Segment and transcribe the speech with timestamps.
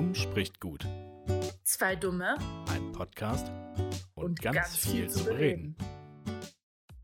[0.00, 0.86] Dumm spricht gut.
[1.62, 2.38] Zwei Dumme
[2.70, 3.52] Ein Podcast
[4.14, 5.76] und, ganz, viel zu bereden.
[5.76, 6.40] bereden.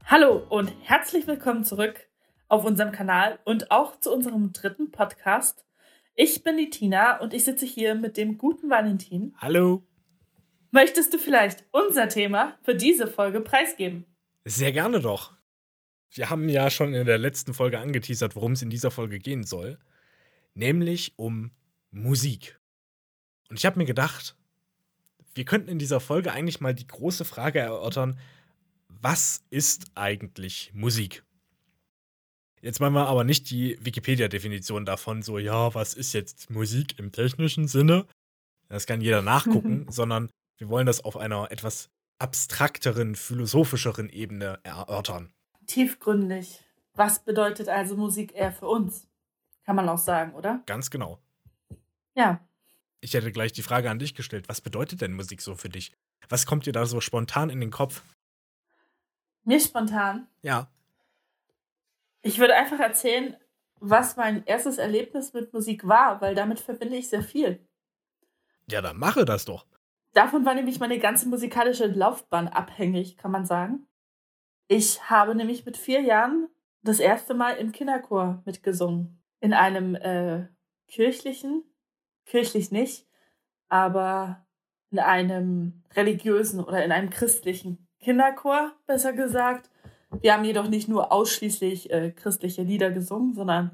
[0.07, 2.09] Hallo und herzlich willkommen zurück
[2.48, 5.66] auf unserem Kanal und auch zu unserem dritten Podcast.
[6.14, 9.34] Ich bin die Tina und ich sitze hier mit dem guten Valentin.
[9.37, 9.83] Hallo.
[10.70, 14.06] Möchtest du vielleicht unser Thema für diese Folge preisgeben?
[14.47, 15.34] Sehr gerne doch.
[16.12, 19.45] Wir haben ja schon in der letzten Folge angeteasert, worum es in dieser Folge gehen
[19.45, 19.78] soll.
[20.55, 21.51] Nämlich um
[21.91, 22.59] Musik.
[23.48, 24.36] Und ich habe mir gedacht,
[25.34, 28.18] wir könnten in dieser Folge eigentlich mal die große Frage erörtern,
[28.88, 31.24] was ist eigentlich Musik?
[32.62, 37.12] Jetzt machen wir aber nicht die Wikipedia-Definition davon, so, ja, was ist jetzt Musik im
[37.12, 38.06] technischen Sinne?
[38.68, 45.32] Das kann jeder nachgucken, sondern wir wollen das auf einer etwas abstrakteren, philosophischeren Ebene erörtern.
[45.66, 46.65] Tiefgründig.
[46.95, 49.06] Was bedeutet also Musik eher für uns?
[49.65, 50.62] Kann man auch sagen, oder?
[50.66, 51.20] Ganz genau.
[52.15, 52.40] Ja.
[53.07, 55.93] Ich hätte gleich die Frage an dich gestellt, was bedeutet denn Musik so für dich?
[56.29, 58.02] Was kommt dir da so spontan in den Kopf?
[59.45, 60.26] Mir spontan.
[60.43, 60.66] Ja,
[62.23, 63.37] Ich würde einfach erzählen,
[63.79, 67.65] was mein erstes Erlebnis mit Musik war, weil damit verbinde ich sehr viel.
[68.69, 69.66] ja, dann mache das doch.
[70.12, 73.87] Davon war nämlich meine ganze musikalische Laufbahn abhängig, kann man sagen.
[74.66, 76.49] Ich habe nämlich mit vier Jahren
[76.82, 79.22] das erste Mal im Kinderchor mitgesungen.
[79.38, 80.49] In einem äh,
[80.88, 81.62] kirchlichen,
[82.27, 83.06] kirchlich nicht,
[83.69, 84.47] aber
[84.91, 89.71] in einem religiösen oder in einem christlichen Kinderchor, besser gesagt.
[90.21, 93.72] Wir haben jedoch nicht nur ausschließlich äh, christliche Lieder gesungen, sondern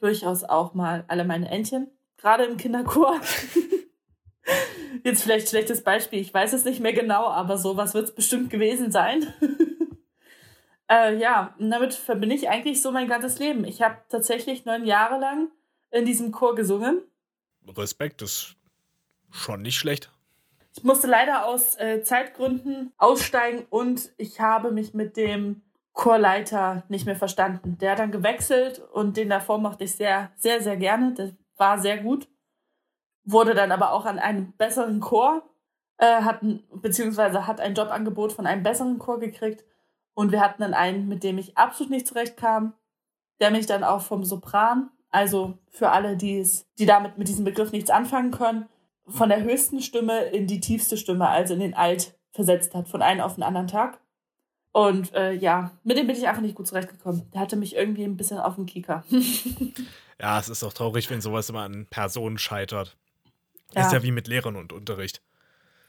[0.00, 3.20] durchaus auch mal alle meine Entchen, gerade im Kinderchor.
[5.04, 8.50] Jetzt vielleicht schlechtes Beispiel, ich weiß es nicht mehr genau, aber sowas wird es bestimmt
[8.50, 9.26] gewesen sein.
[10.90, 13.64] äh, ja, und damit verbinde ich eigentlich so mein ganzes Leben.
[13.64, 15.48] Ich habe tatsächlich neun Jahre lang
[15.90, 17.02] in diesem Chor gesungen.
[17.70, 18.56] Respekt ist
[19.30, 20.10] schon nicht schlecht.
[20.76, 25.62] Ich musste leider aus äh, Zeitgründen aussteigen und ich habe mich mit dem
[25.94, 27.78] Chorleiter nicht mehr verstanden.
[27.78, 31.14] Der hat dann gewechselt und den davor mochte ich sehr, sehr, sehr gerne.
[31.14, 32.28] Der war sehr gut.
[33.24, 35.48] Wurde dann aber auch an einem besseren Chor,
[35.96, 39.64] äh, hatten, beziehungsweise hat ein Jobangebot von einem besseren Chor gekriegt.
[40.12, 42.74] Und wir hatten dann einen, mit dem ich absolut nicht zurechtkam,
[43.40, 47.44] der mich dann auch vom Sopran, also für alle, die es, die damit mit diesem
[47.44, 48.68] Begriff nichts anfangen können,
[49.08, 53.02] von der höchsten Stimme in die tiefste Stimme, also in den Alt, versetzt hat, von
[53.02, 53.98] einem auf den anderen Tag.
[54.72, 57.30] Und äh, ja, mit dem bin ich einfach nicht gut zurechtgekommen.
[57.32, 59.04] Der hatte mich irgendwie ein bisschen auf dem Kieker.
[60.18, 62.96] Ja, es ist auch traurig, wenn sowas immer an Personen scheitert.
[63.74, 63.82] Ja.
[63.82, 65.20] Ist ja wie mit Lehrern und Unterricht.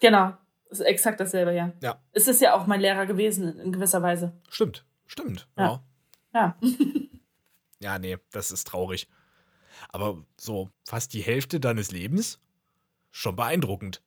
[0.02, 0.34] genau,
[0.70, 1.72] ist exakt dasselbe, ja.
[1.82, 2.02] Ja.
[2.12, 4.34] Es ist ja auch mein Lehrer gewesen, in gewisser Weise.
[4.50, 5.48] Stimmt, stimmt.
[5.58, 5.82] Ja.
[6.34, 6.58] Ja.
[6.62, 6.68] Ja.
[7.82, 9.08] ja, nee, das ist traurig.
[9.90, 12.40] Aber so fast die Hälfte deines Lebens?
[13.12, 14.02] Schon beeindruckend.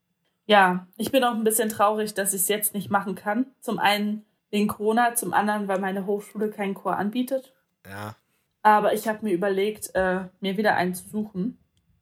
[0.47, 3.47] ja, ich bin auch ein bisschen traurig, dass ich es jetzt nicht machen kann.
[3.61, 7.55] Zum einen wegen Corona, zum anderen, weil meine Hochschule keinen Chor anbietet.
[7.87, 8.17] Ja,
[8.63, 11.59] Aber ich habe mir überlegt, äh, mir wieder einen zu suchen,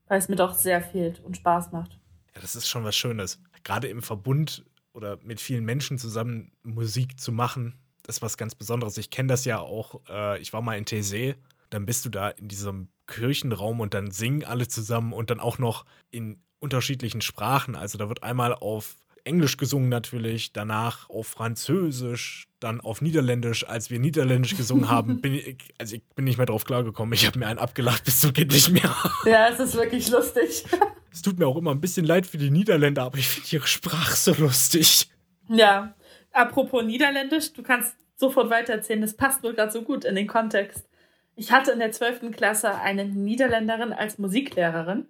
[0.06, 1.98] weil es mir doch sehr fehlt und Spaß macht.
[2.34, 3.40] Ja, das ist schon was Schönes.
[3.64, 8.96] Gerade im Verbund oder mit vielen Menschen zusammen Musik zu machen, ist was ganz Besonderes.
[8.96, 10.00] Ich kenne das ja auch.
[10.08, 11.36] Äh, ich war mal in Tessé,
[11.70, 15.58] dann bist du da in diesem Kirchenraum und dann singen alle zusammen und dann auch
[15.58, 17.74] noch in unterschiedlichen Sprachen.
[17.74, 23.68] Also da wird einmal auf Englisch gesungen natürlich, danach auf Französisch, dann auf Niederländisch.
[23.68, 27.12] Als wir Niederländisch gesungen haben, bin ich, also ich bin nicht mehr drauf klargekommen.
[27.12, 28.94] Ich habe mir einen abgelacht bis zum geht nicht mehr.
[29.24, 30.64] Ja, es ist wirklich lustig.
[31.10, 33.66] Es tut mir auch immer ein bisschen leid für die Niederländer, aber ich finde ihre
[33.66, 35.08] Sprache so lustig.
[35.48, 35.94] ja,
[36.32, 40.88] apropos Niederländisch, du kannst sofort weitererzählen, das passt nur gerade so gut in den Kontext.
[41.38, 42.32] Ich hatte in der 12.
[42.32, 45.06] Klasse eine Niederländerin als Musiklehrerin.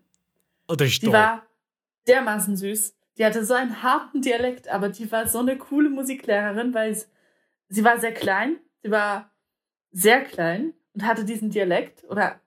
[0.68, 1.14] Oder ich Die doch.
[1.14, 1.46] war
[2.06, 2.94] dermaßen süß.
[3.16, 7.08] Die hatte so einen harten Dialekt, aber die war so eine coole Musiklehrerin, weil es,
[7.70, 8.58] sie war sehr klein.
[8.82, 9.30] Sie war
[9.90, 12.38] sehr klein und hatte diesen Dialekt oder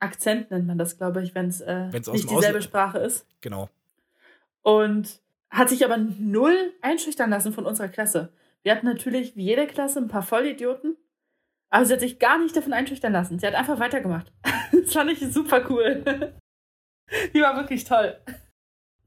[0.00, 3.26] Akzent nennt man das, glaube ich, wenn es äh, nicht dieselbe Ausland- Sprache ist.
[3.40, 3.70] Genau.
[4.62, 5.20] Und
[5.50, 8.32] hat sich aber null einschüchtern lassen von unserer Klasse.
[8.62, 10.96] Wir hatten natürlich wie jede Klasse ein paar Vollidioten,
[11.70, 13.38] aber sie hat sich gar nicht davon einschüchtern lassen.
[13.38, 14.32] Sie hat einfach weitergemacht.
[14.72, 16.32] Das fand ich super cool.
[17.34, 18.16] Die war wirklich toll.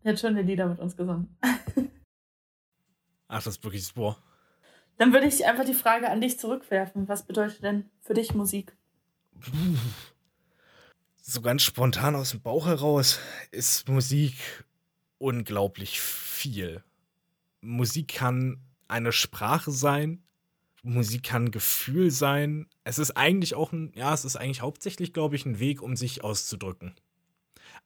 [0.03, 1.37] Die hat schöne Lieder mit uns gesungen.
[3.27, 4.17] Ach, das ist wirklich super.
[4.97, 7.07] Dann würde ich einfach die Frage an dich zurückwerfen.
[7.07, 8.77] Was bedeutet denn für dich Musik?
[11.21, 13.19] So ganz spontan aus dem Bauch heraus
[13.51, 14.35] ist Musik
[15.17, 16.83] unglaublich viel.
[17.61, 20.22] Musik kann eine Sprache sein,
[20.83, 22.67] Musik kann Gefühl sein.
[22.83, 25.95] Es ist eigentlich auch ein, ja, es ist eigentlich hauptsächlich, glaube ich, ein Weg, um
[25.95, 26.95] sich auszudrücken.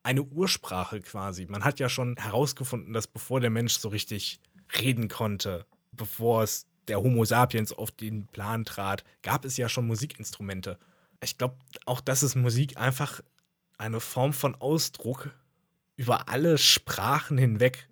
[0.04, 1.46] eine Ursprache quasi.
[1.48, 4.40] Man hat ja schon herausgefunden, dass bevor der Mensch so richtig
[4.82, 9.88] reden konnte, bevor es der Homo sapiens auf den Plan trat, gab es ja schon
[9.88, 10.78] Musikinstrumente.
[11.22, 13.22] Ich glaube auch, dass es Musik einfach
[13.78, 15.30] eine Form von Ausdruck
[15.98, 17.90] über alle Sprachen hinweg.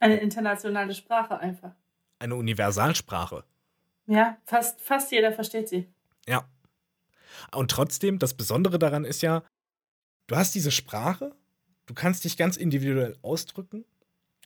[0.00, 1.72] Eine internationale Sprache einfach.
[2.18, 3.44] Eine Universalsprache.
[4.08, 5.86] Ja, fast, fast jeder versteht sie.
[6.26, 6.48] Ja.
[7.54, 9.44] Und trotzdem, das Besondere daran ist ja,
[10.26, 11.34] du hast diese Sprache,
[11.86, 13.84] du kannst dich ganz individuell ausdrücken,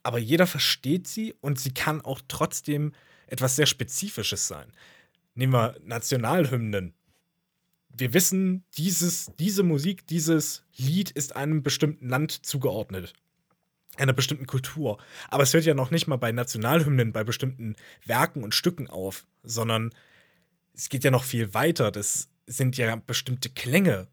[0.03, 2.93] aber jeder versteht sie und sie kann auch trotzdem
[3.29, 4.73] etwas sehr Spezifisches sein.
[5.35, 6.93] Nehmen wir Nationalhymnen.
[7.89, 13.13] Wir wissen, dieses, diese Musik, dieses Lied ist einem bestimmten Land zugeordnet.
[13.97, 14.99] Einer bestimmten Kultur.
[15.29, 19.27] Aber es hört ja noch nicht mal bei Nationalhymnen, bei bestimmten Werken und Stücken auf,
[19.43, 19.93] sondern
[20.75, 21.91] es geht ja noch viel weiter.
[21.91, 24.09] Das sind ja bestimmte Klänge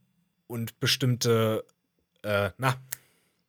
[0.47, 1.65] und bestimmte,
[2.23, 2.75] äh, na,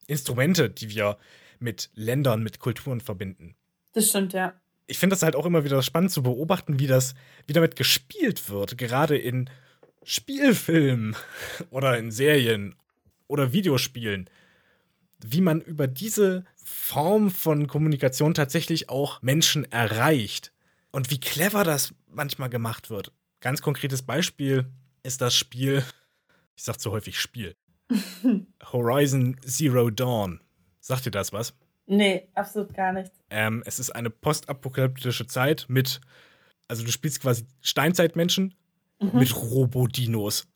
[0.06, 1.19] Instrumente, die wir
[1.59, 3.55] mit Ländern, mit Kulturen verbinden.
[3.93, 4.55] Das stimmt, ja.
[4.87, 7.15] Ich finde das halt auch immer wieder spannend zu beobachten, wie das,
[7.47, 9.49] wie damit gespielt wird, gerade in
[10.03, 11.15] Spielfilmen
[11.71, 12.75] oder in Serien
[13.29, 14.29] oder Videospielen.
[15.25, 20.52] Wie man über diese Form von Kommunikation tatsächlich auch Menschen erreicht.
[20.93, 23.12] Und wie clever das manchmal gemacht wird.
[23.40, 24.67] Ganz konkretes Beispiel
[25.02, 25.84] ist das Spiel,
[26.56, 27.55] ich sag zu häufig Spiel,
[28.72, 30.40] Horizon Zero Dawn.
[30.81, 31.55] Sagt dir das was?
[31.87, 33.12] Nee, absolut gar nicht.
[33.31, 36.00] Ähm, es ist eine postapokalyptische Zeit mit,
[36.69, 38.55] also du spielst quasi Steinzeitmenschen
[39.00, 39.19] mhm.
[39.19, 40.46] mit Robodinos.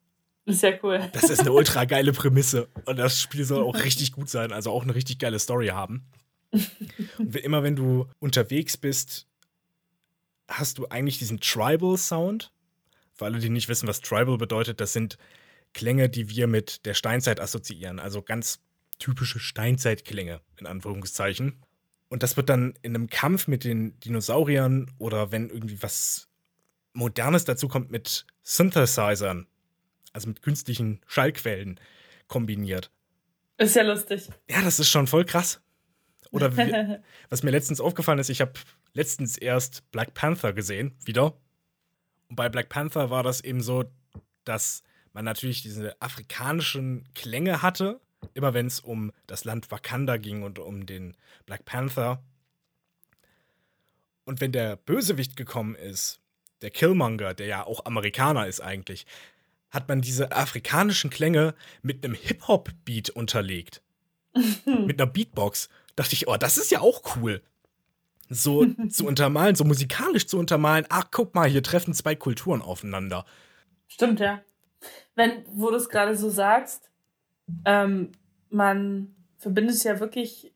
[0.47, 1.01] Ist ja cool.
[1.13, 2.69] Das ist eine ultra geile Prämisse.
[2.85, 6.07] Und das Spiel soll auch richtig gut sein, also auch eine richtig geile Story haben.
[7.19, 9.27] Und immer wenn du unterwegs bist,
[10.49, 12.53] hast du eigentlich diesen Tribal-Sound.
[13.15, 15.19] Für alle, die nicht wissen, was Tribal bedeutet, das sind
[15.73, 17.99] Klänge, die wir mit der Steinzeit assoziieren.
[17.99, 18.61] Also ganz
[18.99, 21.63] typische Steinzeitklänge, in Anführungszeichen.
[22.09, 26.29] Und das wird dann in einem Kampf mit den Dinosauriern oder wenn irgendwie was
[26.93, 29.49] Modernes dazu kommt mit Synthesizern,
[30.15, 31.79] also mit künstlichen Schallquellen
[32.27, 32.91] kombiniert.
[33.59, 34.31] Ist ja lustig.
[34.49, 35.61] Ja, das ist schon voll krass.
[36.31, 38.55] Oder wie, was mir letztens aufgefallen ist, ich habe
[38.95, 41.37] letztens erst Black Panther gesehen, wieder.
[42.29, 43.85] Und bei Black Panther war das eben so,
[44.45, 44.83] dass
[45.13, 48.01] man natürlich diese afrikanischen Klänge hatte,
[48.33, 51.17] immer wenn es um das Land Wakanda ging und um den
[51.47, 52.23] Black Panther.
[54.25, 56.21] Und wenn der Bösewicht gekommen ist,
[56.63, 59.07] der Killmonger, der ja auch Amerikaner ist eigentlich,
[59.75, 63.83] hat man diese afrikanischen Klänge mit einem Hip-Hop-Beat unterlegt.
[64.65, 65.69] mit einer Beatbox.
[65.97, 67.43] Dachte ich, oh, das ist ja auch cool.
[68.29, 70.87] So zu untermalen, so musikalisch zu untermalen.
[70.89, 73.25] Ach, guck mal, hier treffen zwei Kulturen aufeinander.
[73.89, 74.41] Stimmt, ja.
[75.15, 76.91] Wenn, wo du es gerade so sagst,
[77.65, 78.13] ähm,
[78.51, 80.53] man verbindet ja wirklich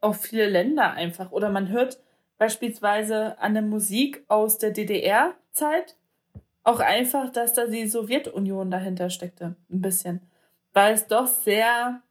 [0.00, 1.32] auch viele Länder einfach.
[1.32, 1.98] Oder man hört
[2.38, 5.96] beispielsweise an der Musik aus der DDR-Zeit
[6.64, 9.56] auch einfach, dass da die Sowjetunion dahinter steckte.
[9.70, 10.20] Ein bisschen.
[10.72, 12.02] Weil es doch sehr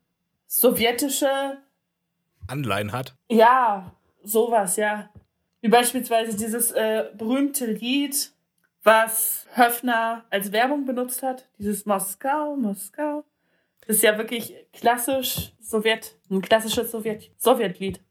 [0.47, 1.57] sowjetische
[2.47, 3.15] Anleihen hat.
[3.29, 5.09] Ja, sowas, ja.
[5.61, 8.31] Wie beispielsweise dieses äh, berühmte Lied,
[8.83, 11.47] was Höfner als Werbung benutzt hat.
[11.57, 13.25] Dieses Moskau, Moskau.
[13.85, 18.01] Das ist ja wirklich klassisch Sowjet, ein klassisches Sowjet, Sowjetlied.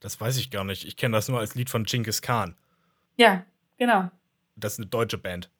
[0.00, 0.84] Das weiß ich gar nicht.
[0.84, 2.56] Ich kenne das nur als Lied von Genghis Khan.
[3.16, 3.44] Ja,
[3.76, 4.10] genau.
[4.56, 5.50] Das ist eine deutsche Band.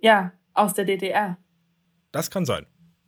[0.00, 1.38] Ja, aus der DDR.
[2.12, 2.66] Das kann sein.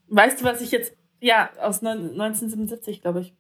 [0.09, 0.95] Weißt du, was ich jetzt.
[1.21, 3.35] Ja, aus 1977, glaube ich.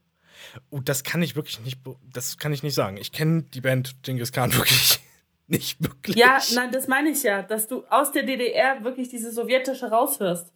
[0.70, 1.80] Oh, das kann ich wirklich nicht.
[2.12, 2.96] Das kann ich nicht sagen.
[2.96, 5.00] Ich kenne die Band Genghis Khan wirklich
[5.46, 6.16] nicht wirklich.
[6.16, 10.52] Ja, nein, das meine ich ja, dass du aus der DDR wirklich diese sowjetische raushörst.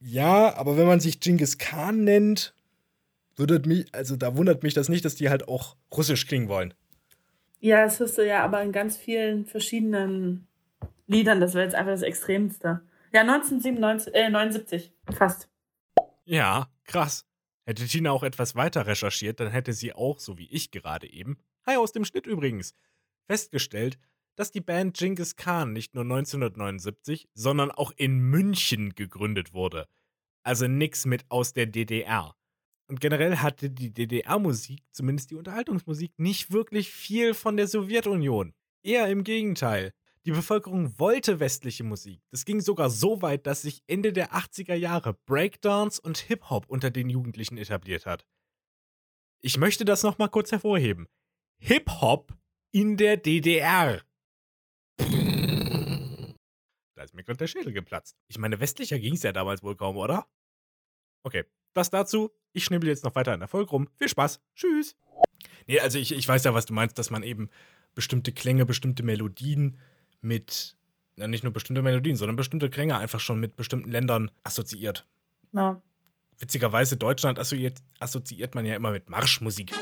[0.00, 2.54] Ja, aber wenn man sich Genghis Khan nennt,
[3.36, 6.74] würde mich, also da wundert mich das nicht, dass die halt auch russisch klingen wollen.
[7.60, 10.47] Ja, das hörst du ja aber in ganz vielen verschiedenen
[11.08, 11.40] Liedern.
[11.40, 12.80] Das wäre jetzt einfach das Extremste.
[13.12, 15.48] Ja, 1997, äh, 79, fast.
[16.24, 17.26] Ja, krass.
[17.64, 21.38] Hätte Tina auch etwas weiter recherchiert, dann hätte sie auch, so wie ich gerade eben,
[21.66, 22.74] hi aus dem Schnitt übrigens,
[23.26, 23.98] festgestellt,
[24.36, 29.86] dass die Band Genghis Khan nicht nur 1979, sondern auch in München gegründet wurde.
[30.44, 32.34] Also nix mit aus der DDR.
[32.86, 38.54] Und generell hatte die DDR-Musik, zumindest die Unterhaltungsmusik, nicht wirklich viel von der Sowjetunion.
[38.82, 39.92] Eher im Gegenteil.
[40.28, 42.20] Die Bevölkerung wollte westliche Musik.
[42.30, 46.90] Das ging sogar so weit, dass sich Ende der 80er Jahre Breakdance und Hip-Hop unter
[46.90, 48.26] den Jugendlichen etabliert hat.
[49.40, 51.08] Ich möchte das nochmal kurz hervorheben.
[51.60, 52.36] Hip-Hop
[52.72, 54.02] in der DDR.
[54.98, 55.06] Da
[57.02, 58.14] ist mir gerade der Schädel geplatzt.
[58.28, 60.28] Ich meine, westlicher ging es ja damals wohl kaum, oder?
[61.22, 62.30] Okay, das dazu.
[62.52, 63.88] Ich schnibbel jetzt noch weiter in der Folge rum.
[63.96, 64.42] Viel Spaß.
[64.54, 64.94] Tschüss.
[65.66, 67.48] Nee, also ich, ich weiß ja, was du meinst, dass man eben
[67.94, 69.78] bestimmte Klänge, bestimmte Melodien
[70.20, 70.76] mit,
[71.16, 75.06] ja nicht nur bestimmte Melodien, sondern bestimmte Klänge einfach schon mit bestimmten Ländern assoziiert.
[75.52, 75.80] Ja.
[76.38, 79.72] Witzigerweise Deutschland assoziiert, assoziiert man ja immer mit Marschmusik.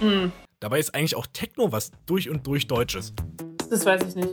[0.00, 3.14] Hm, Dabei ist eigentlich auch Techno was durch und durch Deutsches.
[3.70, 4.30] das weiß ich nicht.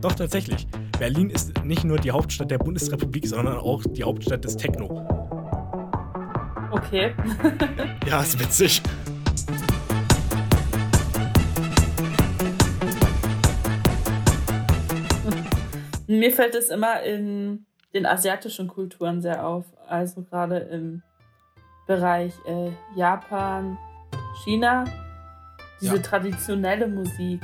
[0.00, 0.66] Doch tatsächlich.
[0.98, 5.06] Berlin ist nicht nur die Hauptstadt der Bundesrepublik, sondern auch die Hauptstadt des Techno.
[6.84, 7.14] Okay.
[8.06, 8.82] Ja, ist witzig.
[16.06, 19.64] Mir fällt es immer in den asiatischen Kulturen sehr auf.
[19.88, 21.02] Also gerade im
[21.86, 23.78] Bereich äh, Japan,
[24.44, 24.84] China.
[25.80, 26.02] Diese Ja.
[26.02, 27.40] traditionelle Musik,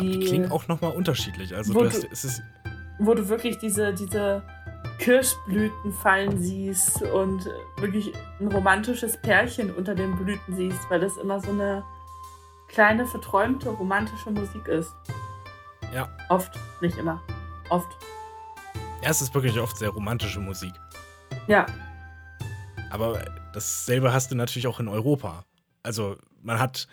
[0.00, 1.54] die, Die klingen auch nochmal unterschiedlich.
[1.56, 2.42] Also du hast, es ist,
[3.00, 4.42] wo du wirklich diese, diese
[5.04, 7.46] Kirschblüten fallen siehst und
[7.76, 11.84] wirklich ein romantisches Pärchen unter den Blüten siehst, weil das immer so eine
[12.68, 14.94] kleine, verträumte, romantische Musik ist.
[15.92, 17.22] ja, Oft, nicht immer.
[17.68, 17.86] Oft.
[19.02, 20.72] ja, es ist wirklich oft sehr romantische Musik.
[21.48, 21.66] Ja.
[22.88, 25.44] Aber dasselbe hast du natürlich auch in Europa.
[25.82, 26.88] Also man hat,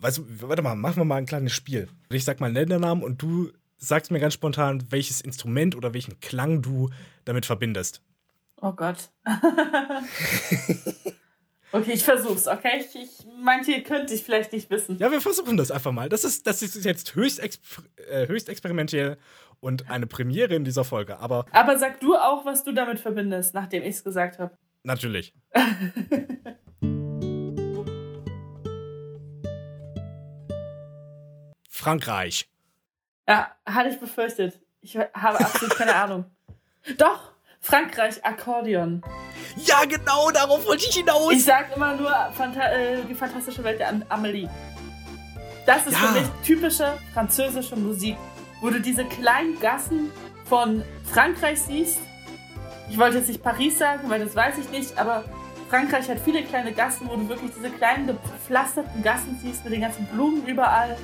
[0.00, 1.88] weißt du, warte mal, machen wir mal ein kleines Spiel.
[2.10, 6.20] Ich sag mal einen Ländernamen und du sagst mir ganz spontan, welches Instrument oder welchen
[6.20, 6.90] Klang du
[7.24, 8.02] damit verbindest.
[8.60, 9.10] Oh Gott.
[11.72, 12.80] okay, ich versuch's, okay?
[12.80, 13.10] Ich, ich,
[13.42, 14.96] manche könnte ich vielleicht nicht wissen.
[14.98, 16.08] Ja, wir versuchen das einfach mal.
[16.08, 17.62] Das ist, das ist jetzt höchst, exp
[18.10, 19.18] äh, höchst experimentell
[19.60, 21.18] und eine Premiere in dieser Folge.
[21.18, 24.56] Aber Aber sag du auch, was du damit verbindest, nachdem ich's gesagt habe.
[24.84, 25.34] natürlich.
[31.68, 32.48] Frankreich.
[33.28, 34.60] Ja, hatte ich befürchtet.
[34.80, 36.24] Ich habe absolut keine Ahnung.
[36.98, 39.02] Doch, Frankreich, Akkordeon.
[39.56, 41.32] Ja, genau, darauf wollte ich hinaus.
[41.32, 44.48] Ich sag immer nur Phanta äh, die fantastische Welt der Am- Amelie.
[45.66, 45.98] Das ist Ja.
[46.08, 48.16] für mich typische französische Musik,
[48.60, 50.12] wo du diese kleinen Gassen
[50.44, 51.98] von Frankreich siehst.
[52.88, 55.24] Ich wollte jetzt nicht Paris sagen, weil das weiß ich nicht, aber
[55.68, 59.80] Frankreich hat viele kleine Gassen, wo du wirklich diese kleinen gepflasterten Gassen siehst mit den
[59.80, 60.96] ganzen Blumen überall,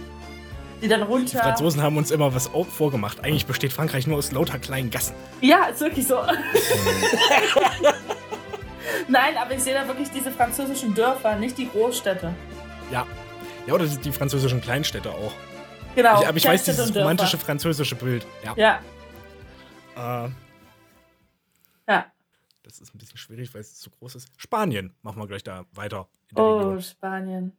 [0.83, 1.39] die dann Die runter.
[1.39, 3.21] Franzosen haben uns immer was vorgemacht.
[3.25, 5.15] Eigentlich besteht Frankreich nur aus lauter kleinen Gassen.
[5.41, 6.17] Ja, ist wirklich so.
[9.09, 12.35] Nein, aber ich sehe da wirklich diese französischen Dörfer, nicht die Großstädte.
[12.91, 13.07] Ja.
[13.67, 15.33] Ja, oder die, die französischen Kleinstädte auch.
[15.95, 16.21] Genau.
[16.23, 18.27] ich, aber ich weiß dieses romantische französische Bild.
[18.45, 18.55] Ja.
[18.57, 18.81] Ja,
[19.95, 20.31] Äh,
[21.89, 22.07] ja.
[22.63, 24.29] das ist ein bisschen schwierig, weil es zu groß ist.
[24.37, 24.95] Spanien.
[25.03, 26.09] Machen wir gleich da weiter.
[26.35, 26.81] Oh, Region.
[26.83, 27.53] Spanien.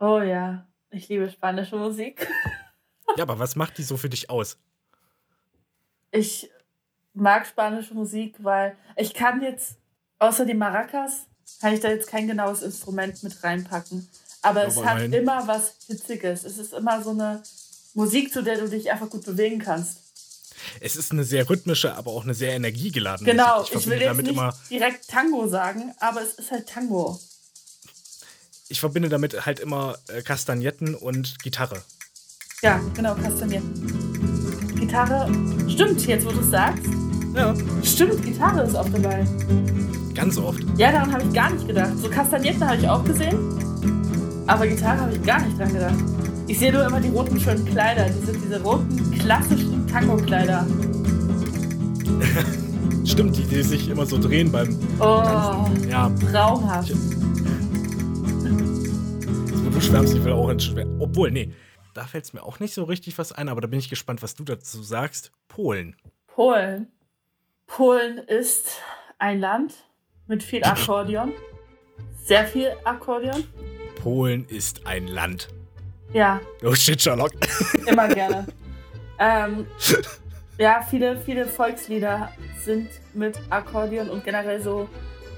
[0.00, 2.28] Oh ja, ich liebe spanische Musik.
[3.16, 4.56] Ja, aber was macht die so für dich aus?
[6.10, 6.50] Ich
[7.12, 9.76] mag spanische Musik, weil ich kann jetzt,
[10.18, 11.26] außer die Maracas,
[11.60, 14.08] kann ich da jetzt kein genaues Instrument mit reinpacken.
[14.42, 16.44] Aber es hat immer was Hitziges.
[16.44, 17.42] Es ist immer so eine
[17.94, 20.00] Musik, zu der du dich einfach gut bewegen kannst.
[20.80, 23.76] Es ist eine sehr rhythmische, aber auch eine sehr energiegeladene Genau, Musik.
[23.76, 27.18] ich, will verbinde jetzt nicht immer, direkt Tango sagen, aber es ist halt Tango.
[28.74, 31.76] Ich verbinde damit halt immer äh, Kastagnetten und Gitarre.
[32.60, 33.72] Ja, genau, Kastagnetten.
[34.80, 35.30] Gitarre,
[35.68, 36.82] stimmt, jetzt wo du es sagst.
[37.36, 37.54] Ja,
[37.84, 39.24] Stimmt, Gitarre ist auch dabei.
[40.12, 40.58] ganz oft.
[40.76, 41.92] Ja, daran habe ich gar nicht gedacht.
[42.02, 43.38] So Kastagnetten habe ich auch gesehen,
[44.48, 45.94] aber Gitarre habe ich gar nicht dran gedacht.
[46.48, 50.66] Ich sehe nur immer die roten schönen Kleider, diese, diese roten klassischen Tango-Kleider.
[53.04, 54.76] Stimmt, die, die sich immer so drehen beim.
[54.98, 56.90] Oh, Ja, traumhaft.
[56.90, 57.23] wo
[59.74, 60.86] du schwärmst, ich will auch ins Schwär.
[61.00, 61.52] Obwohl, nee,
[61.94, 64.22] da fällt es mir auch nicht so richtig was ein, aber da bin ich gespannt,
[64.22, 65.32] was du dazu sagst.
[65.48, 65.96] Polen.
[66.28, 66.86] Polen.
[67.66, 68.80] Polen ist
[69.18, 69.74] ein Land
[70.28, 71.32] mit viel Akkordeon.
[72.16, 73.44] Sehr viel Akkordeon.
[74.00, 75.48] Polen ist ein Land.
[76.12, 77.32] Ja, Oh shit, Sherlock.
[77.86, 78.46] immer gerne.
[79.18, 79.66] ähm,
[80.58, 82.30] ja, viele, viele Volkslieder
[82.64, 84.88] sind mit Akkordeon und generell so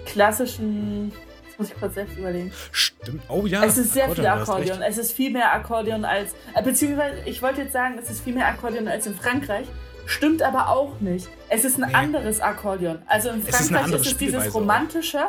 [0.05, 1.13] klassischen.
[1.59, 2.53] Muss ich kurz selbst überlegen.
[2.73, 3.23] Stimmt.
[3.29, 3.65] Oh ja.
[3.65, 4.83] es ist sehr viel du hast Akkordeon.
[4.83, 6.35] Es ist viel mehr Akkordeon als.
[6.55, 9.67] Äh, beziehungsweise, ich wollte jetzt sagen, es ist viel mehr Akkordeon als in Frankreich.
[10.07, 11.29] Stimmt aber auch nicht.
[11.49, 11.95] Es ist ein Nee.
[11.95, 12.99] anderes Akkordeon.
[13.07, 14.53] Also in Es ist Frankreich ist es dieses oder?
[14.53, 15.21] romantische.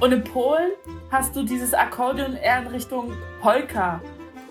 [0.00, 0.70] Und in Polen
[1.10, 4.00] hast du dieses Akkordeon eher in Richtung Polka.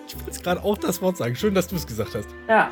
[0.08, 1.36] Ich wollte jetzt gerade auch das Wort sagen.
[1.36, 2.28] Schön, dass du es gesagt hast.
[2.48, 2.70] Ja,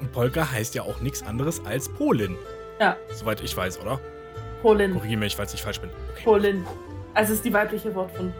[0.00, 2.36] Und Polka heißt ja auch nichts anderes als Polin.
[2.78, 3.98] ja, Soweit ich weiß, oder?
[4.62, 4.92] Polin.
[4.92, 5.90] Korrigiere mich, falls ich falsch bin.
[6.12, 6.24] Okay.
[6.24, 6.64] Polin.
[7.14, 8.32] Also es ist die weibliche Wort von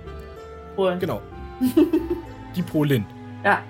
[0.74, 0.98] Polen.
[0.98, 1.22] Genau.
[2.56, 3.06] Die Polin.
[3.44, 3.62] Ja.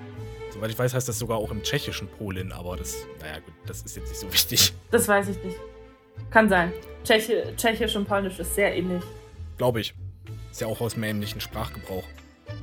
[0.51, 3.81] Soweit ich weiß, heißt das sogar auch im Tschechischen Polin, aber das, naja, gut, das
[3.81, 4.73] ist jetzt nicht so wichtig.
[4.91, 5.57] Das weiß ich nicht.
[6.29, 6.71] Kann sein.
[7.03, 9.03] Tschechi Tschechisch und Polnisch ist sehr ähnlich.
[9.57, 9.93] Glaube ich.
[10.51, 12.05] Ist ja auch aus dem ähnlichen Sprachgebrauch.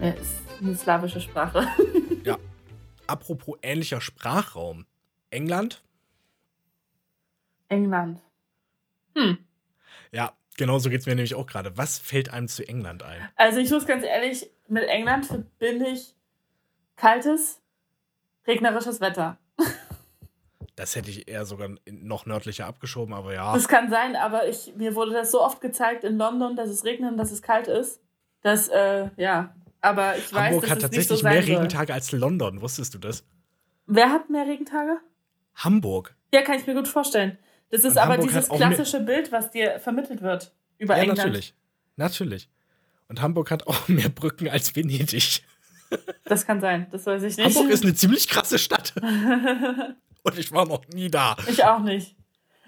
[0.01, 1.67] Ja, ist eine slawische Sprache.
[2.25, 2.39] ja.
[3.07, 4.87] Apropos ähnlicher Sprachraum.
[5.31, 5.83] England?
[7.69, 8.21] England.
[9.15, 9.39] Hm.
[10.11, 11.77] Ja, genau so geht es mir nämlich auch gerade.
[11.77, 13.29] Was fällt einem zu England ein?
[13.37, 16.15] Also ich muss ganz ehrlich, mit England verbinde ich
[16.97, 17.61] kaltes,
[18.47, 19.39] regnerisches Wetter.
[20.75, 23.53] Das hätte ich eher sogar noch nördlicher abgeschoben, aber ja.
[23.53, 26.85] Das kann sein, aber ich, mir wurde das so oft gezeigt in London, dass es
[26.85, 28.01] regnet und dass es kalt ist.
[28.41, 29.55] Dass, äh, ja.
[29.83, 31.55] Aber ich weiß, Hamburg dass hat es tatsächlich nicht so mehr soll.
[31.57, 32.63] Regentage als London.
[32.63, 33.25] Wusstest du das?
[33.87, 34.97] Wer hat mehr Regentage?
[35.57, 36.17] Hamburg.
[36.33, 37.39] Ja, kann ich mir gut vorstellen.
[37.73, 41.19] Das ist Und aber Hamburg dieses klassische Bild, was dir vermittelt wird über ja, England.
[41.19, 41.55] natürlich.
[41.97, 42.49] Natürlich.
[43.09, 45.43] Und Hamburg hat auch mehr Brücken als Venedig.
[46.25, 47.47] Das kann sein, das weiß ich nicht.
[47.47, 48.95] Hamburg ist eine ziemlich krasse Stadt.
[50.23, 51.37] Und ich war noch nie da.
[51.49, 52.15] ich auch nicht.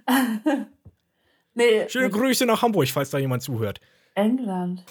[1.55, 3.81] nee, Schöne Grüße nach Hamburg, falls da jemand zuhört.
[4.15, 4.85] England.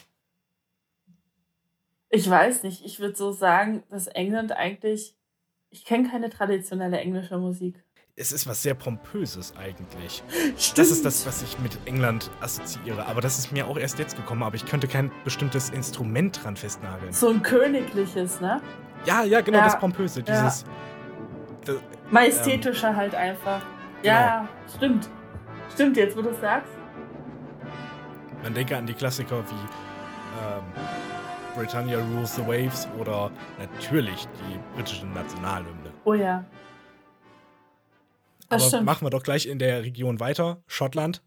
[2.09, 5.15] Ich weiß nicht, ich würde so sagen, dass England eigentlich.
[5.71, 7.83] Ich kenne keine traditionelle englische Musik.
[8.15, 10.21] Es ist was sehr Pompöses eigentlich.
[10.55, 10.77] Stimmt.
[10.77, 13.07] Das ist das, was ich mit England assoziiere.
[13.07, 14.43] Aber das ist mir auch erst jetzt gekommen.
[14.43, 17.11] Aber ich könnte kein bestimmtes Instrument dran festnageln.
[17.11, 18.61] So ein königliches, ne?
[19.05, 19.63] Ja, ja, genau, Ja.
[19.65, 20.21] das Pompöse.
[20.21, 20.63] Dieses.
[21.65, 21.77] Das,
[22.11, 23.61] Majestätischer halt einfach.
[24.03, 25.09] Ja, stimmt.
[25.73, 26.71] Stimmt jetzt, wo du es sagst.
[28.43, 29.53] man denke an die Klassiker wie
[30.45, 30.63] ähm,
[31.55, 35.91] Britannia Rules the Waves oder natürlich die britische Nationalhymne.
[36.03, 36.43] Oh ja.
[38.53, 38.85] Das Aber stimmt.
[38.85, 40.61] machen wir doch gleich in der Region weiter.
[40.67, 41.21] Schottland.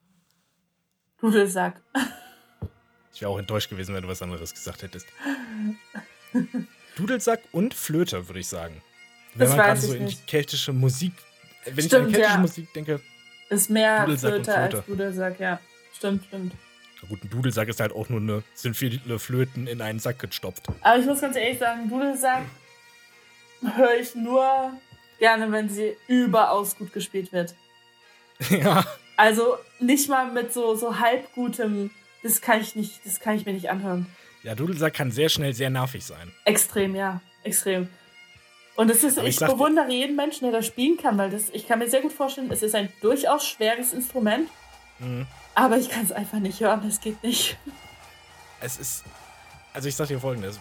[1.21, 1.81] Dudelsack.
[3.15, 5.07] Ich wäre auch enttäuscht gewesen, wenn du was anderes gesagt hättest.
[6.97, 8.83] Dudelsack und Flöte, würde ich sagen.
[9.35, 11.13] Wenn Das man gerade so ich in die keltische Musik.
[11.65, 12.39] Wenn ich Stimmt, an keltische ja.
[12.41, 13.01] Musik denke,
[13.51, 14.85] Ist mehr Dudelsack und Flöte als Flöte.
[14.91, 15.61] Dudelsack, ja.
[15.95, 16.53] Stimmt, stimmt.
[17.03, 20.19] na gut, ein Dudelsack ist halt auch nur eine, sind viele Flöten in einen Sack
[20.19, 20.69] gestopft.
[20.83, 22.43] Aber ich muss ganz ehrlich sagen, Dudelsack
[23.77, 24.73] höre ich nur
[25.19, 27.55] gerne, wenn sie überaus gut gespielt wird.
[28.51, 28.85] ja.
[29.17, 31.91] Also nicht mal mit so, so halbgutem,
[32.23, 34.07] das kann ich nicht, das kann ich mir nicht anhören.
[34.43, 36.33] Ja, Dudelsack kann sehr schnell sehr nervig sein.
[36.45, 37.21] Extrem, ja.
[37.43, 37.89] Extrem.
[38.77, 41.49] Und es ist, Aber ich ich, bewundere jeden Menschen, der das spielen kann, weil das,
[41.53, 44.51] ich kann mir sehr gut vorstellen, es ist ein durchaus schweres Instrument,
[44.99, 45.27] Mhm.
[45.55, 47.57] aber ich kann es einfach nicht hören, das geht nicht.
[48.61, 49.05] Es ist.
[49.75, 50.59] Also ich sag dir folgendes.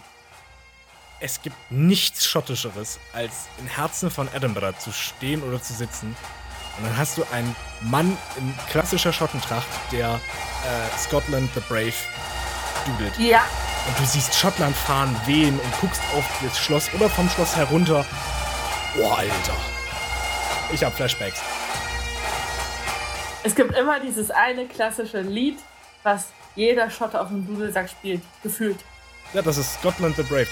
[1.25, 6.15] Es gibt nichts Schottischeres, als im Herzen von Edinburgh zu stehen oder zu sitzen.
[6.77, 11.95] Und dann hast du einen Mann in klassischer Schottentracht, der äh, Scotland the Brave
[12.85, 13.17] dudelt.
[13.17, 13.43] Ja,
[13.87, 18.05] Und du siehst Schottland fahren, wehen und guckst auf das Schloss oder vom Schloss herunter.
[18.95, 19.55] Boah, Alter.
[20.71, 21.41] Ich hab Flashbacks.
[23.41, 25.57] es gibt immer dieses eine klassische Lied,
[26.03, 28.77] was jeder Schotte auf dem Dudelsack spielt, gefühlt.
[29.33, 30.49] Ja, das ist Scotland the Brave.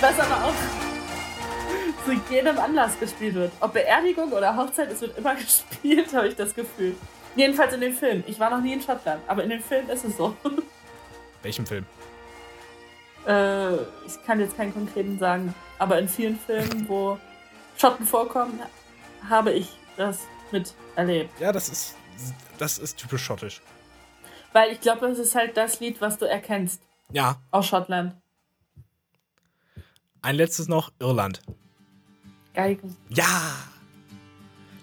[0.00, 0.54] Was aber auch
[2.04, 3.52] zu jedem Anlass gespielt wird.
[3.60, 6.96] Ob Beerdigung oder Hochzeit, es wird immer gespielt, habe ich das Gefühl.
[7.36, 8.24] Jedenfalls in dem Film.
[8.26, 10.36] Ich war noch nie in Schottland, aber in dem Film ist es so.
[11.42, 11.86] Welchem Film?
[13.26, 17.18] äh, ich kann jetzt keinen konkreten sagen, aber in vielen Filmen, wo
[17.76, 18.60] Schotten vorkommen,
[19.28, 21.38] habe ich das miterlebt.
[21.40, 21.96] Ja, das ist.
[22.58, 23.60] Das ist typisch schottisch.
[24.52, 26.80] Weil ich glaube, es ist halt das Lied, was du erkennst
[27.10, 28.14] Ja, aus Schottland.
[30.20, 31.42] ein letztes noch: Irland.
[32.54, 32.96] Geigen.
[33.08, 33.54] Ja!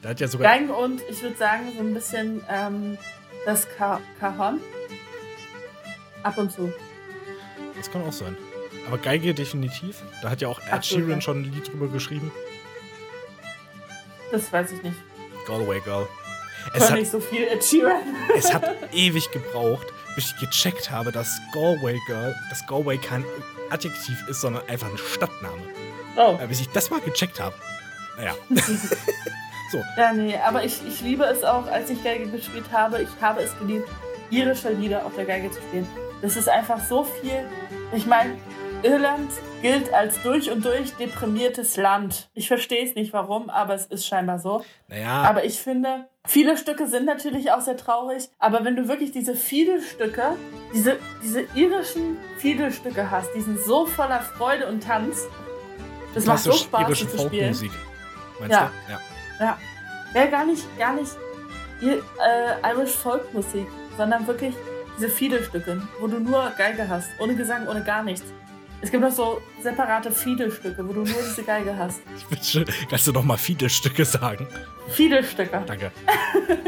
[0.01, 0.51] Da hat ja sogar.
[0.51, 2.97] Geigen und ich würde sagen, so ein bisschen ähm,
[3.45, 4.59] das Ka- Cajon.
[6.23, 6.73] Ab und zu.
[7.77, 8.35] Das kann auch sein.
[8.87, 10.01] Aber Geige definitiv.
[10.21, 12.31] Da hat ja auch Ed Sheeran schon ein Lied drüber geschrieben.
[14.31, 14.97] Das weiß ich nicht.
[15.47, 16.07] Galway Girl.
[16.73, 18.01] Es höre hat, nicht so viel Ed Sheeran.
[18.35, 23.25] es hat ewig gebraucht, bis ich gecheckt habe, dass Galway Girl, dass Galway kein
[23.69, 25.61] Adjektiv ist, sondern einfach ein Stadtname.
[26.15, 26.37] Oh.
[26.41, 27.55] Äh, bis ich das mal gecheckt habe.
[28.17, 28.33] Naja.
[29.71, 33.01] so, Ja, nee, aber ich, ich liebe es auch, als ich Geige gespielt habe.
[33.01, 33.87] Ich habe es geliebt,
[34.29, 35.87] irische Lieder auf der Geige zu spielen.
[36.21, 37.45] Das ist einfach so viel.
[37.95, 38.37] Ich meine,
[38.83, 39.29] Irland
[39.61, 42.29] gilt als durch und durch deprimiertes Land.
[42.33, 44.63] Ich verstehe es nicht warum, aber es ist scheinbar so.
[44.87, 45.23] naja.
[45.23, 48.29] Aber ich finde, viele Stücke sind natürlich auch sehr traurig.
[48.39, 50.35] Aber wenn du wirklich diese Fiedelstücke,
[50.73, 55.27] diese, diese irischen Fiedelstücke hast, die sind so voller Freude und Tanz.
[56.15, 57.53] Das macht so Spaß, irische zu spielen.
[57.53, 57.71] Folkmusik.
[58.39, 58.71] Meinst Ja.
[58.87, 58.91] du?
[58.93, 58.99] Ja.
[59.45, 59.57] Ja.
[60.15, 61.11] Ja, gar nicht, gar nicht
[61.81, 64.55] äh, Irish Folkmusik, sondern wirklich
[64.97, 68.25] diese Fiedelstücke, wo du nur Geige hast, ohne Gesang, ohne gar nichts.
[68.81, 72.01] Es gibt noch so separate Fiedelstücke, wo du nur diese Geige hast.
[72.17, 74.47] Ich bin schon, kannst du doch mal Fiedelstücke sagen?
[74.89, 75.61] Fiedelstücke.
[75.65, 75.91] Danke.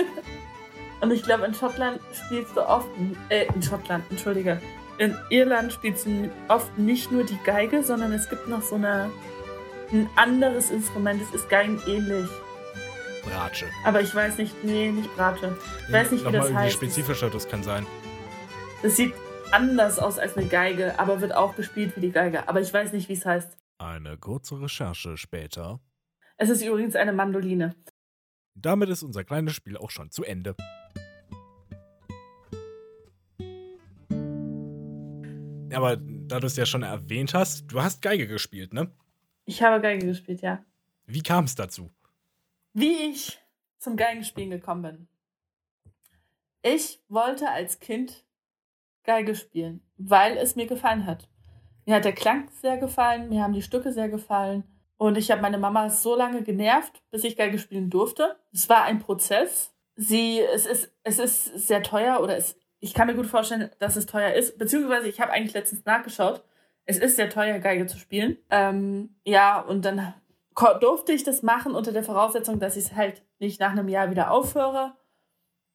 [1.02, 2.88] Und ich glaube, in Schottland spielst du oft,
[3.30, 4.62] äh, in Schottland, entschuldige,
[4.97, 9.10] in Irland spielst du oft nicht nur die Geige, sondern es gibt noch so eine,
[9.91, 12.30] ein anderes Instrument, es ist geigenähnlich.
[13.24, 13.65] Bratsche.
[13.84, 15.58] Aber ich weiß nicht, nee, nicht Bratsche.
[15.88, 16.82] Ich weiß nicht, wie das heißt.
[16.82, 17.86] Wie spezifischer das kann sein.
[18.84, 19.13] Das sieht
[19.51, 22.47] anders aus als eine Geige, aber wird auch gespielt wie die Geige.
[22.47, 23.57] Aber ich weiß nicht, wie es heißt.
[23.77, 25.79] Eine kurze Recherche später.
[26.37, 27.75] Es ist übrigens eine Mandoline.
[28.55, 30.55] Damit ist unser kleines Spiel auch schon zu Ende.
[35.73, 38.91] Aber da du es ja schon erwähnt hast, du hast Geige gespielt, ne?
[39.45, 40.63] Ich habe Geige gespielt, ja.
[41.05, 41.89] Wie kam es dazu?
[42.73, 43.39] Wie ich
[43.79, 45.07] zum Geigenspielen gekommen bin.
[46.61, 48.23] Ich wollte als Kind
[49.03, 51.27] Geige spielen, weil es mir gefallen hat.
[51.85, 54.63] Mir hat der Klang sehr gefallen, mir haben die Stücke sehr gefallen.
[54.97, 58.35] Und ich habe meine Mama so lange genervt, bis ich Geige spielen durfte.
[58.53, 59.73] Es war ein Prozess.
[59.95, 63.95] Sie, es ist, es ist sehr teuer oder es, ich kann mir gut vorstellen, dass
[63.95, 64.59] es teuer ist.
[64.59, 66.43] Beziehungsweise ich habe eigentlich letztens nachgeschaut.
[66.85, 68.37] Es ist sehr teuer, Geige zu spielen.
[68.51, 70.13] Ähm, ja, und dann
[70.79, 74.11] durfte ich das machen unter der Voraussetzung, dass ich es halt nicht nach einem Jahr
[74.11, 74.93] wieder aufhöre.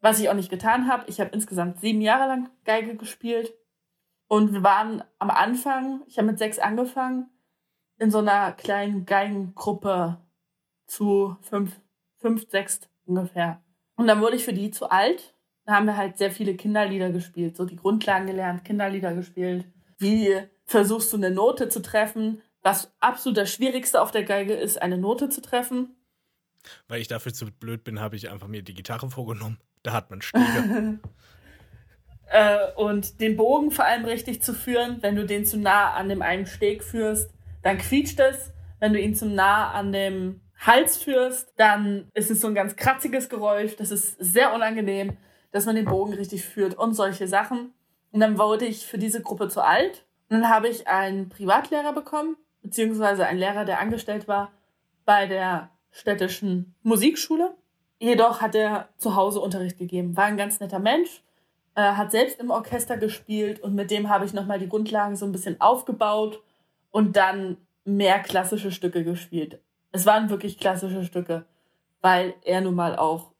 [0.00, 1.04] Was ich auch nicht getan habe.
[1.09, 3.52] Ich habe insgesamt sieben Jahre lang Geige gespielt.
[4.28, 7.30] Und wir waren am Anfang, ich habe mit sechs angefangen,
[7.98, 10.20] in so einer kleinen Geigengruppe
[10.87, 11.80] zu fünf,
[12.18, 13.62] fünf, sechs ungefähr.
[13.96, 15.35] Und dann wurde ich für die zu alt.
[15.64, 19.64] Da haben wir halt sehr viele Kinderlieder gespielt, so die Grundlagen gelernt, Kinderlieder gespielt.
[19.98, 22.42] Wie versuchst du eine Note zu treffen?
[22.62, 25.96] Was absolut das Schwierigste auf der Geige ist, eine Note zu treffen.
[26.88, 29.59] Weil ich dafür zu blöd bin, habe ich einfach mir die Gitarre vorgenommen.
[29.87, 30.99] Da hat man Stege.
[32.33, 36.09] äh, und den Bogen vor allem richtig zu führen, wenn du den zu nah an
[36.09, 37.31] dem einen Steg führst,
[37.62, 38.53] dann quietscht es.
[38.81, 42.75] Wenn du ihn zu nah an dem Hals führst, dann ist es so ein ganz
[42.75, 43.77] kratziges Geräusch.
[43.77, 45.16] Das ist sehr unangenehm,
[45.53, 47.72] dass man den Bogen richtig führt und solche Sachen.
[48.11, 50.05] Und dann wurde ich für diese Gruppe zu alt.
[50.29, 54.51] Und dann habe ich einen Privatlehrer bekommen, beziehungsweise einen Lehrer, der angestellt war
[55.05, 57.55] bei der städtischen Musikschule.
[57.98, 60.16] Jedoch hat er zu Hause Unterricht gegeben.
[60.16, 61.22] War ein ganz netter Mensch,
[61.74, 65.24] äh, hat selbst im Orchester gespielt und mit dem habe ich nochmal die Grundlagen so
[65.24, 66.42] ein bisschen aufgebaut
[66.90, 69.61] und dann mehr klassische Stücke gespielt.
[69.92, 71.46] Es waren wirklich klassische Stücke,
[72.02, 73.30] weil er nun mal auch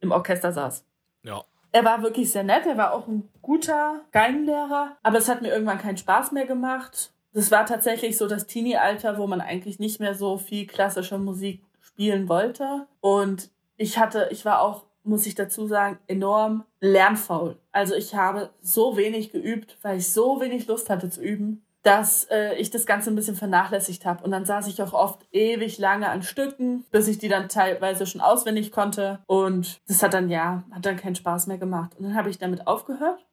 [0.00, 0.84] im Orchester saß.
[1.24, 1.42] Ja.
[1.72, 5.48] Er war wirklich sehr nett, er war auch ein guter Geigenlehrer, aber es hat mir
[5.48, 7.12] irgendwann keinen Spaß mehr gemacht.
[7.34, 11.62] Das war tatsächlich so das Teenie-Alter, wo man eigentlich nicht mehr so viel klassische Musik
[11.82, 12.86] spielen wollte.
[13.00, 17.56] Und ich hatte, ich war auch, muss ich dazu sagen, enorm lernfaul.
[17.72, 22.24] Also ich habe so wenig geübt, weil ich so wenig Lust hatte zu üben dass
[22.32, 24.24] äh, ich das Ganze ein bisschen vernachlässigt habe.
[24.24, 28.08] Und dann saß ich auch oft ewig lange an Stücken, bis ich die dann teilweise
[28.08, 29.20] schon auswendig konnte.
[29.26, 31.92] Und das hat dann, ja, hat dann keinen Spaß mehr gemacht.
[31.96, 33.24] Und dann habe ich damit aufgehört.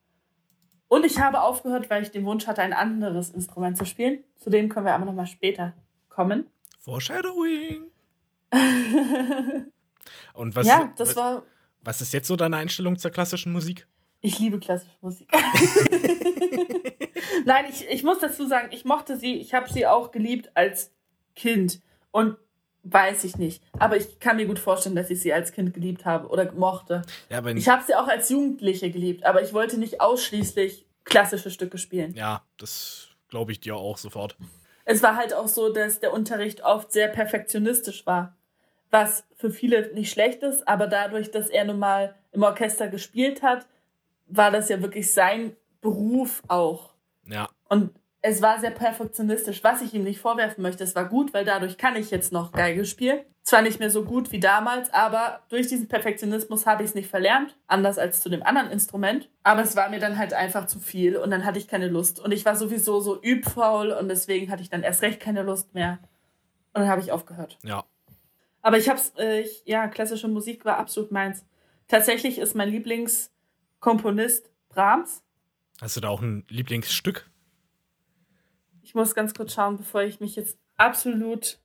[0.87, 4.23] Und ich habe aufgehört, weil ich den Wunsch hatte, ein anderes Instrument zu spielen.
[4.37, 5.73] Zu dem können wir aber nochmal später
[6.09, 6.45] kommen.
[6.79, 7.85] Foreshadowing.
[10.33, 11.43] Und was, ja, das war.
[11.81, 13.87] Was ist jetzt so deine Einstellung zur klassischen Musik?
[14.21, 15.29] Ich liebe klassische Musik.
[17.45, 20.91] Nein, ich, ich muss dazu sagen, ich mochte sie, ich habe sie auch geliebt als
[21.35, 21.81] Kind.
[22.11, 22.37] Und
[22.83, 23.63] weiß ich nicht.
[23.79, 27.01] Aber ich kann mir gut vorstellen, dass ich sie als Kind geliebt habe oder mochte.
[27.29, 31.77] Ja, ich habe sie auch als Jugendliche geliebt, aber ich wollte nicht ausschließlich klassische Stücke
[31.77, 32.13] spielen.
[32.13, 34.37] Ja, das glaube ich dir auch sofort.
[34.85, 38.35] Es war halt auch so, dass der Unterricht oft sehr perfektionistisch war.
[38.93, 43.41] Was für viele nicht schlecht ist, aber dadurch, dass er nun mal im Orchester gespielt
[43.41, 43.65] hat,
[44.27, 46.93] war das ja wirklich sein Beruf auch.
[47.25, 47.49] Ja.
[47.69, 47.89] Und
[48.21, 50.83] es war sehr perfektionistisch, was ich ihm nicht vorwerfen möchte.
[50.83, 53.21] Es war gut, weil dadurch kann ich jetzt noch Geige spielen.
[53.41, 57.09] Zwar nicht mehr so gut wie damals, aber durch diesen Perfektionismus habe ich es nicht
[57.09, 59.27] verlernt, anders als zu dem anderen Instrument.
[59.41, 62.19] Aber es war mir dann halt einfach zu viel und dann hatte ich keine Lust.
[62.19, 65.73] Und ich war sowieso so übfaul und deswegen hatte ich dann erst recht keine Lust
[65.73, 65.97] mehr.
[66.73, 67.57] Und dann habe ich aufgehört.
[67.63, 67.83] Ja.
[68.63, 71.45] Aber ich hab's, äh, ich, ja, klassische Musik war absolut meins.
[71.87, 75.21] Tatsächlich ist mein Lieblingskomponist Brahms.
[75.81, 77.29] Hast du da auch ein Lieblingsstück?
[78.81, 81.59] Ich muss ganz kurz schauen, bevor ich mich jetzt absolut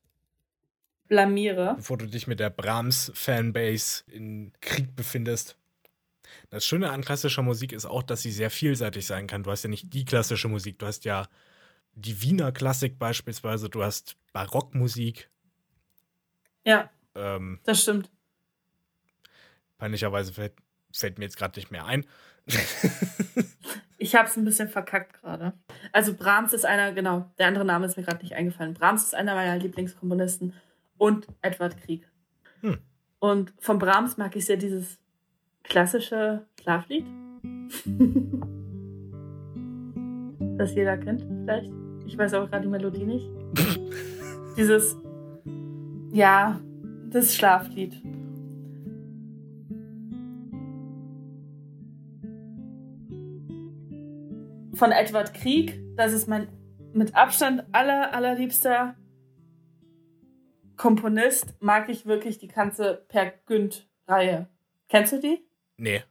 [1.07, 1.75] blamiere.
[1.77, 5.57] Bevor du dich mit der Brahms-Fanbase in Krieg befindest.
[6.51, 9.45] Das Schöne an klassischer Musik ist auch, dass sie sehr vielseitig sein kann.
[9.45, 11.29] Du hast ja nicht die klassische Musik, du hast ja
[11.95, 15.31] die Wiener Klassik beispielsweise, du hast Barockmusik.
[16.65, 16.91] Ja.
[17.15, 18.11] Ähm, das stimmt.
[19.79, 20.55] Peinlicherweise fällt,
[20.93, 22.05] fällt mir jetzt gerade nicht mehr ein.
[23.99, 25.53] ich habe es ein bisschen verkackt gerade.
[25.93, 28.75] Also Brahms ist einer, genau, der andere Name ist mir gerade nicht eingefallen.
[28.75, 30.55] Brahms ist einer meiner Lieblingskomponisten
[30.97, 32.09] und Edward Krieg.
[32.61, 32.79] Hm.
[33.19, 34.99] Und von Brahms mag ich sehr dieses
[35.63, 37.05] klassische Schlaflied.
[40.59, 41.71] das jeder kennt, vielleicht.
[42.07, 43.29] Ich weiß aber gerade die Melodie nicht.
[44.57, 44.97] dieses,
[46.19, 46.61] ja,
[47.11, 47.95] das Schlaflied.
[54.75, 56.49] Von Edward Krieg, das ist mein
[56.93, 58.97] mit Abstand aller, allerliebster
[60.77, 64.49] Komponist, mag ich wirklich die ganze Per Günd-Reihe.
[64.89, 65.47] Kennst du die?
[65.77, 66.03] Nee.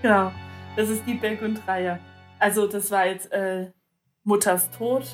[0.00, 0.32] Genau,
[0.76, 1.98] das ist die Per Günd-Reihe.
[2.38, 3.70] Also, das war jetzt äh,
[4.22, 5.04] Mutters Tod.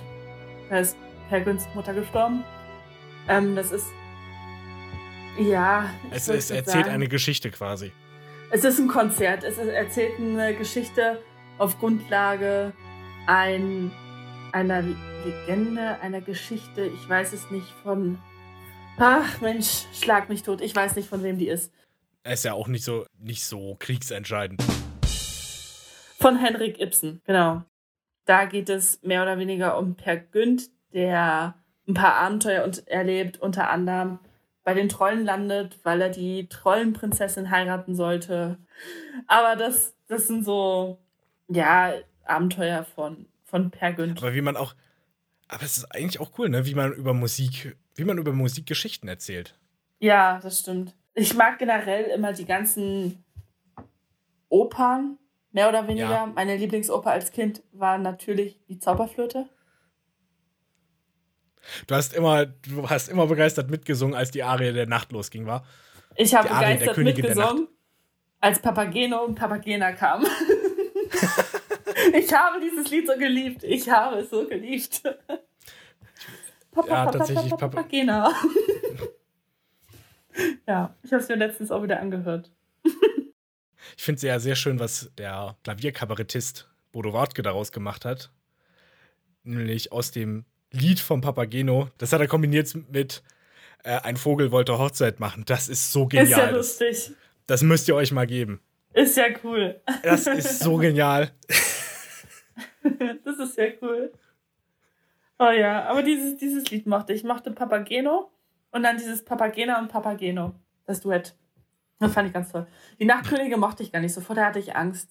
[0.68, 0.84] Da
[1.30, 2.44] ist Per Günds Mutter gestorben.
[3.28, 3.86] Ähm, das ist.
[5.38, 5.90] Ja.
[6.10, 6.90] Es, es erzählt sagen.
[6.90, 7.92] eine Geschichte quasi.
[8.50, 9.44] Es ist ein Konzert.
[9.44, 11.22] Es erzählt eine Geschichte
[11.58, 12.72] auf Grundlage
[13.26, 13.92] ein,
[14.52, 16.86] einer Legende, einer Geschichte.
[16.86, 18.18] Ich weiß es nicht von.
[18.98, 20.60] Ach Mensch, schlag mich tot.
[20.60, 21.72] Ich weiß nicht, von wem die ist.
[22.22, 24.62] Er ist ja auch nicht so, nicht so kriegsentscheidend.
[26.18, 27.62] Von Henrik Ibsen, genau.
[28.26, 31.54] Da geht es mehr oder weniger um Per Günd, der
[31.88, 34.18] ein paar Abenteuer erlebt, unter anderem
[34.62, 38.58] bei den Trollen landet, weil er die Trollenprinzessin heiraten sollte.
[39.26, 40.98] Aber das, das sind so,
[41.48, 41.92] ja,
[42.24, 44.18] Abenteuer von, von Per Günd.
[44.18, 44.74] Aber wie man auch,
[45.48, 49.08] aber es ist eigentlich auch cool, ne, wie man über Musik, wie man über Musikgeschichten
[49.08, 49.58] erzählt.
[49.98, 50.94] Ja, das stimmt.
[51.14, 53.24] Ich mag generell immer die ganzen
[54.48, 55.18] Opern,
[55.52, 56.10] mehr oder weniger.
[56.10, 56.26] Ja.
[56.26, 59.48] Meine Lieblingsoper als Kind war natürlich die Zauberflöte.
[61.86, 65.64] Du hast immer, du hast immer begeistert mitgesungen, als die Arie der Nacht losging, war?
[66.16, 67.68] Ich habe begeistert mitgesungen,
[68.40, 70.24] als Papageno und Papagena kam.
[72.14, 73.62] ich habe dieses Lied so geliebt.
[73.62, 75.02] Ich habe es so geliebt.
[76.70, 78.32] Papa, ja, Papa, tatsächlich Papa, Papagena.
[80.66, 82.50] ja, ich habe es mir letztens auch wieder angehört.
[83.96, 88.30] ich finde es ja sehr schön, was der Klavierkabarettist Bodo Wartke daraus gemacht hat.
[89.42, 91.88] Nämlich aus dem Lied vom Papageno.
[91.98, 93.22] Das hat er kombiniert mit
[93.82, 95.44] äh, Ein Vogel wollte Hochzeit machen.
[95.46, 96.28] Das ist so genial.
[96.28, 97.06] Ist ja lustig.
[97.06, 97.12] Das,
[97.46, 98.60] das müsst ihr euch mal geben.
[98.92, 99.80] Ist ja cool.
[100.02, 101.30] Das ist so genial.
[103.24, 104.12] das ist ja cool.
[105.38, 107.20] Oh ja, aber dieses, dieses Lied mochte ich.
[107.20, 108.30] Ich mochte Papageno
[108.72, 110.54] und dann dieses Papagena und Papageno.
[110.86, 111.34] Das Duett.
[111.98, 112.66] Das fand ich ganz toll.
[112.98, 114.12] Die Nachtkönige mochte ich gar nicht.
[114.12, 115.10] Sofort hatte ich Angst.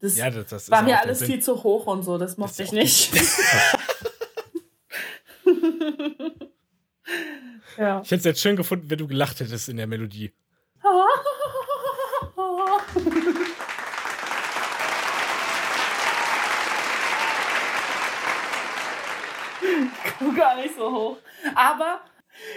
[0.00, 2.18] Das, ja, das, das war mir alles viel zu hoch und so.
[2.18, 3.10] Das mochte ich nicht.
[7.78, 8.02] ja.
[8.02, 10.32] Ich hätte es jetzt schön gefunden, wenn du gelacht hättest in der Melodie.
[20.36, 21.18] Gar nicht so hoch.
[21.54, 22.00] Aber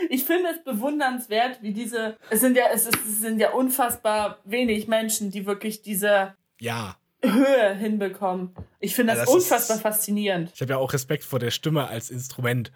[0.10, 2.18] ich finde es bewundernswert, wie diese.
[2.30, 6.98] Es sind ja, es, ist, es sind ja unfassbar wenig Menschen, die wirklich diese ja.
[7.24, 8.56] Höhe hinbekommen.
[8.80, 10.52] Ich finde das, ja, das, unfassbar ist, faszinierend.
[10.54, 12.72] Ich habe ja auch Respekt vor der Stimme als Instrument.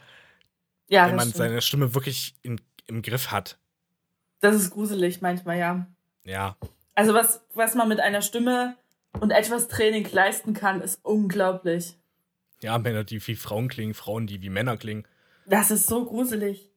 [0.87, 1.37] Ja, wenn man stimmt.
[1.37, 3.57] seine Stimme wirklich in, im Griff hat.
[4.39, 5.87] Das ist gruselig manchmal, ja.
[6.23, 6.57] Ja.
[6.95, 8.75] Also was, was man mit einer Stimme
[9.19, 11.95] und etwas Training leisten kann, ist unglaublich.
[12.61, 15.07] Ja, Männer, die wie Frauen klingen, Frauen, die wie Männer klingen.
[15.45, 16.69] Das ist so gruselig.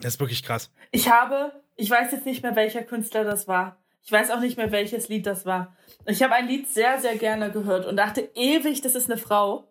[0.00, 0.70] Das ist wirklich krass.
[0.90, 3.76] Ich habe, ich weiß jetzt nicht mehr, welcher Künstler das war.
[4.08, 5.76] Ich weiß auch nicht mehr, welches Lied das war.
[6.06, 9.68] Ich habe ein Lied sehr, sehr gerne gehört und dachte ewig, das ist eine Frau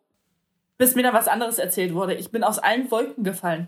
[0.77, 2.15] bis mir dann was anderes erzählt wurde.
[2.15, 3.67] Ich bin aus allen Wolken gefallen.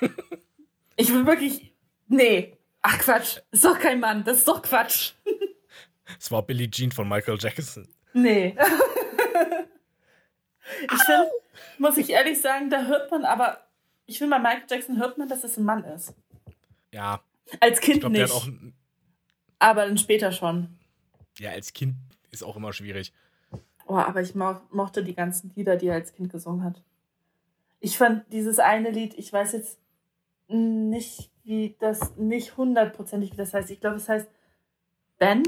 [0.96, 1.72] ich bin wirklich.
[2.08, 2.56] Nee.
[2.82, 3.38] Ach Quatsch.
[3.50, 4.24] Ist doch kein Mann.
[4.24, 5.12] Das ist doch Quatsch.
[6.18, 7.88] Es war Billie Jean von Michael Jackson.
[8.12, 8.56] Nee.
[10.82, 11.30] ich finde,
[11.78, 13.60] muss ich ehrlich sagen, da hört man aber.
[14.06, 16.14] Ich finde, bei Michael Jackson hört man, dass es ein Mann ist.
[16.92, 17.22] Ja.
[17.60, 18.32] Als Kind glaub, nicht.
[19.58, 20.78] Aber dann später schon.
[21.38, 21.96] Ja, als Kind
[22.30, 23.12] ist auch immer schwierig.
[23.86, 26.82] Oh, aber ich mo mochte die ganzen Lieder, die er als Kind gesungen hat.
[27.80, 29.78] Ich fand dieses eine Lied, ich weiß jetzt
[30.48, 33.70] nicht, wie das, nicht hundertprozentig, wie das heißt.
[33.70, 34.28] Ich glaube, es heißt
[35.18, 35.42] Ben.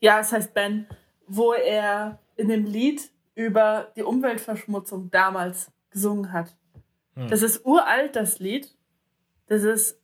[0.00, 0.86] Ja, es heißt Ben,
[1.26, 6.56] wo er in dem Lied über die Umweltverschmutzung damals gesungen hat.
[7.14, 7.28] Hm.
[7.28, 8.74] Das ist uralt, das Lied.
[9.46, 10.00] Das ist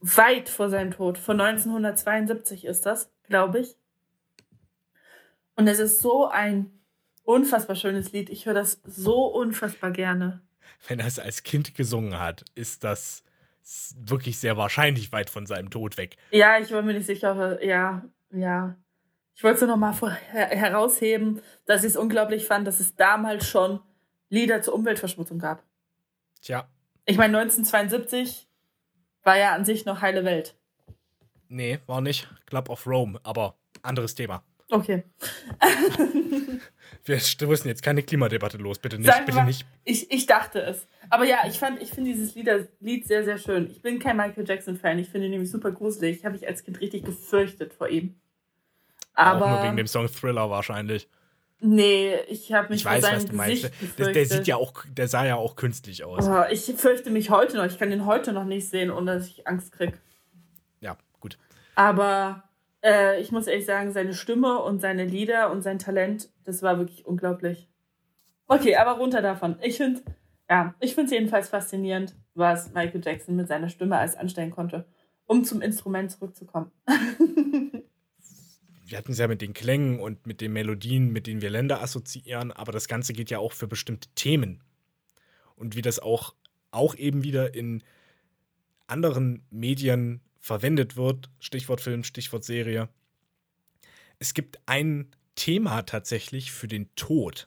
[0.00, 1.18] weit vor seinem Tod.
[1.18, 3.76] Von 1972 ist das, glaube ich.
[5.56, 6.70] Und es ist so ein
[7.24, 8.30] unfassbar schönes Lied.
[8.30, 10.40] Ich höre das so unfassbar gerne.
[10.88, 13.24] Wenn er es als Kind gesungen hat, ist das
[13.96, 16.16] wirklich sehr wahrscheinlich weit von seinem Tod weg.
[16.30, 18.76] Ja, ich war mir nicht sicher, ja, ja.
[19.34, 19.94] Ich wollte es nur noch mal
[20.32, 23.80] her herausheben, dass ich es unglaublich fand, dass es damals schon
[24.28, 25.62] Lieder zur Umweltverschmutzung gab.
[26.40, 26.68] Tja.
[27.04, 28.49] Ich meine, 1972
[29.22, 30.56] war ja an sich noch heile Welt.
[31.48, 32.28] Nee, war nicht.
[32.46, 34.42] Club of Rome, aber anderes Thema.
[34.70, 35.02] Okay.
[37.04, 39.66] Wir stoßen jetzt keine Klimadebatte los, bitte nicht, wir bitte mal, nicht.
[39.84, 40.86] Ich, ich dachte es.
[41.08, 43.70] Aber ja, ich fand, ich finde dieses Lieder, Lied sehr, sehr schön.
[43.70, 44.98] Ich bin kein Michael Jackson-Fan.
[44.98, 46.18] Ich finde ihn nämlich super gruselig.
[46.18, 48.20] Ich habe mich als Kind richtig gefürchtet vor ihm.
[49.14, 49.46] Aber.
[49.46, 51.08] Auch nur wegen dem Song Thriller wahrscheinlich.
[51.60, 53.70] Nee, ich habe mich Ich weiß, was du meinst.
[53.98, 56.26] Der, der sieht ja auch, der sah ja auch künstlich aus.
[56.26, 57.66] Oh, ich fürchte mich heute noch.
[57.66, 59.92] Ich kann den heute noch nicht sehen, ohne dass ich Angst krieg.
[60.80, 61.38] Ja, gut.
[61.74, 62.44] Aber
[62.82, 66.78] äh, ich muss ehrlich sagen, seine Stimme und seine Lieder und sein Talent, das war
[66.78, 67.68] wirklich unglaublich.
[68.46, 69.56] Okay, aber runter davon.
[69.60, 70.00] Ich finde,
[70.48, 74.86] ja, ich finde es jedenfalls faszinierend, was Michael Jackson mit seiner Stimme alles anstellen konnte,
[75.26, 76.72] um zum Instrument zurückzukommen.
[78.90, 81.80] Wir hatten es ja mit den Klängen und mit den Melodien, mit denen wir Länder
[81.80, 84.64] assoziieren, aber das Ganze geht ja auch für bestimmte Themen.
[85.54, 86.34] Und wie das auch,
[86.72, 87.84] auch eben wieder in
[88.88, 92.88] anderen Medien verwendet wird, Stichwort Film, Stichwort Serie.
[94.18, 97.46] Es gibt ein Thema tatsächlich für den Tod.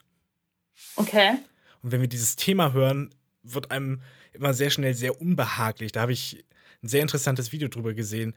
[0.95, 1.33] Okay.
[1.81, 4.01] Und wenn wir dieses Thema hören, wird einem
[4.31, 5.91] immer sehr schnell sehr unbehaglich.
[5.91, 6.45] Da habe ich
[6.81, 8.33] ein sehr interessantes Video drüber gesehen.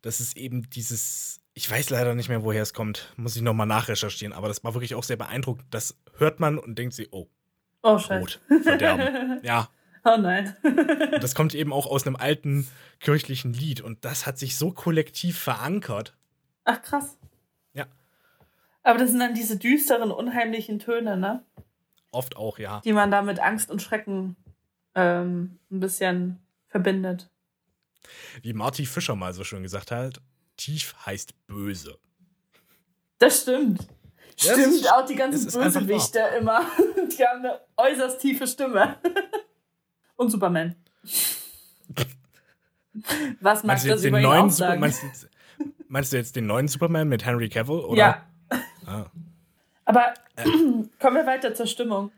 [0.00, 3.66] Das ist eben dieses, ich weiß leider nicht mehr, woher es kommt, muss ich nochmal
[3.66, 5.66] nachrecherchieren, aber das war wirklich auch sehr beeindruckend.
[5.70, 7.28] Das hört man und denkt sich, oh,
[7.82, 8.38] Oh, scheiße.
[8.62, 9.40] Verderben.
[9.42, 9.68] ja,
[10.02, 10.56] Oh nein.
[10.62, 12.66] und das kommt eben auch aus einem alten
[13.00, 16.16] kirchlichen Lied und das hat sich so kollektiv verankert.
[16.64, 17.18] Ach, krass.
[17.74, 17.86] Ja.
[18.82, 21.44] Aber das sind dann diese düsteren, unheimlichen Töne, ne?
[22.12, 22.80] Oft auch, ja.
[22.84, 24.36] Die man da mit Angst und Schrecken
[24.94, 27.30] ähm, ein bisschen verbindet.
[28.40, 30.22] Wie Marty Fischer mal so schön gesagt hat,
[30.60, 31.98] tief heißt böse.
[33.18, 33.86] Das stimmt.
[34.38, 36.64] Ja, Stimmt, ist- auch die ganzen ist einfach Bösewichte immer.
[37.18, 38.96] Die haben eine äußerst tiefe Stimme.
[40.16, 40.76] Und Superman.
[43.40, 44.80] Was jetzt das den über ihn neuen sagen?
[44.80, 45.06] meinst, du,
[45.88, 47.80] meinst du jetzt den neuen Superman mit Henry Cavill?
[47.80, 47.96] Oder?
[47.98, 48.26] Ja,
[48.86, 49.06] Ah.
[49.84, 50.14] aber
[50.98, 52.10] kommen wir weiter zur Stimmung.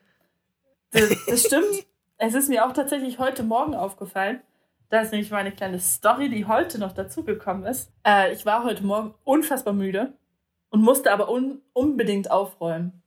[0.93, 1.87] Das, das stimmt.
[2.19, 4.41] Es ist mir auch tatsächlich heute Morgen aufgefallen.
[4.93, 7.91] Das ist nämlich meine kleine Story, die heute noch dazugekommen ist.
[8.07, 10.13] Äh, ich war heute Morgen unfassbar müde
[10.69, 13.03] und musste aber un unbedingt aufräumen.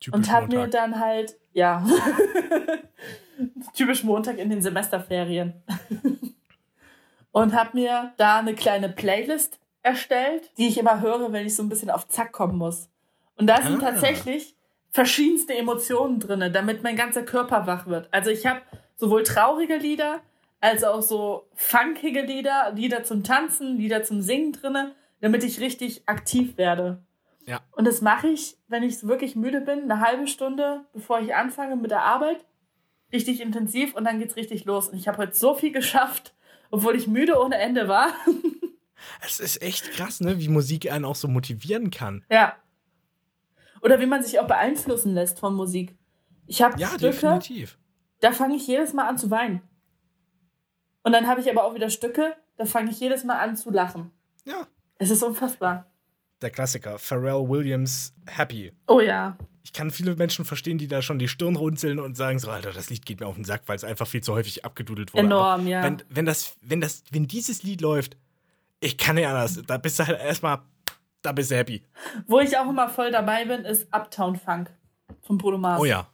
[0.00, 1.82] Typisch Und hab mir dann halt, ja,
[3.72, 5.54] typisch Montag in den Semesterferien.
[7.32, 11.62] und hab mir da eine kleine Playlist erstellt, die ich immer höre, wenn ich so
[11.62, 12.90] ein bisschen auf Zack kommen muss.
[13.36, 13.92] Und da sind Ah.
[13.92, 14.56] tatsächlich
[14.90, 18.10] verschiedenste Emotionen drin, damit mein ganzer Körper wach wird.
[18.10, 18.60] Also ich habe
[18.96, 20.20] sowohl traurige Lieder,
[20.60, 26.02] als auch so funkige Lieder, Lieder zum Tanzen, Lieder zum Singen drinne, damit ich richtig
[26.06, 27.02] aktiv werde.
[27.46, 27.60] Ja.
[27.72, 31.76] Und das mache ich, wenn ich wirklich müde bin, eine halbe Stunde, bevor ich anfange
[31.76, 32.44] mit der Arbeit.
[33.12, 34.88] Richtig intensiv und dann geht's richtig los.
[34.88, 36.34] Und ich habe heute so viel geschafft,
[36.70, 38.08] obwohl ich müde ohne Ende war.
[39.24, 40.38] Es ist echt krass, ne?
[40.38, 42.22] wie Musik einen auch so motivieren kann.
[42.30, 42.54] ja.
[43.82, 45.96] Oder wie man sich auch beeinflussen lässt von Musik.
[46.46, 47.78] Ich habe Ja, Stücke, definitiv.
[48.20, 49.62] da fange ich jedes Mal an zu weinen.
[51.02, 53.70] Und dann habe ich aber auch wieder Stücke, da fange ich jedes Mal an zu
[53.70, 54.10] lachen.
[54.44, 54.66] Ja.
[54.98, 55.86] Es ist unfassbar.
[56.42, 58.72] Der Klassiker, Pharrell Williams, Happy.
[58.86, 59.36] Oh ja.
[59.62, 62.72] Ich kann viele Menschen verstehen, die da schon die Stirn runzeln und sagen so, Alter,
[62.72, 65.24] das Lied geht mir auf den Sack, weil es einfach viel zu häufig abgedudelt wurde.
[65.24, 65.82] Enorm, Aber ja.
[65.82, 68.16] Wenn, wenn, das, wenn, das, wenn dieses Lied läuft,
[68.80, 69.60] ich kann nicht anders.
[69.66, 70.60] Da bist du halt erstmal,
[71.22, 71.82] da bist du happy.
[72.26, 74.70] Wo ich auch immer voll dabei bin, ist Uptown Funk
[75.22, 75.80] von Bruno Mars.
[75.80, 76.08] Oh ja.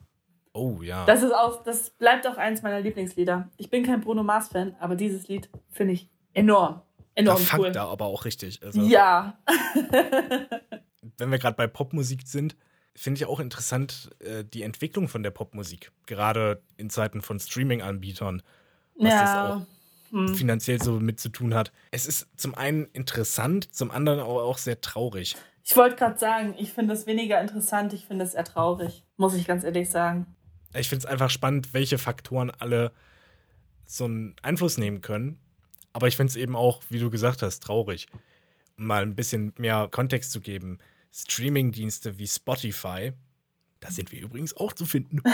[0.57, 1.05] Oh ja.
[1.05, 3.49] Das ist auch, das bleibt auch eins meiner Lieblingslieder.
[3.57, 6.83] Ich bin kein Bruno Mars Fan, aber dieses Lied finde ich enorm,
[7.15, 7.73] da enorm fangt cool.
[7.73, 8.63] da aber auch richtig.
[8.63, 9.39] Also, Ja,
[11.19, 12.57] Wenn wir gerade bei Popmusik sind,
[12.95, 15.93] finde ich auch interessant äh, die Entwicklung von der Popmusik.
[16.07, 18.43] Gerade in Zeiten von Streaming-Anbietern,
[18.97, 19.55] was das ja.
[19.57, 19.61] auch
[20.11, 20.35] Hm.
[20.37, 21.73] finanziell so mit zu tun hat.
[21.91, 25.37] Es ist zum einen interessant, zum anderen aber auch sehr traurig.
[25.65, 29.35] Ich wollte gerade sagen, ich finde es weniger interessant, ich finde es eher traurig, muss
[29.35, 30.36] ich ganz ehrlich sagen.
[30.79, 32.93] Ich finde es einfach spannend, welche Faktoren alle
[33.87, 35.39] so einen Einfluss nehmen können.
[35.93, 38.07] Aber ich finde es eben auch, wie du gesagt hast, traurig.
[38.77, 40.79] Um mal ein bisschen mehr Kontext zu geben.
[41.13, 43.13] Streaming-Dienste wie Spotify,
[43.81, 45.23] da sind wir übrigens auch zu finden.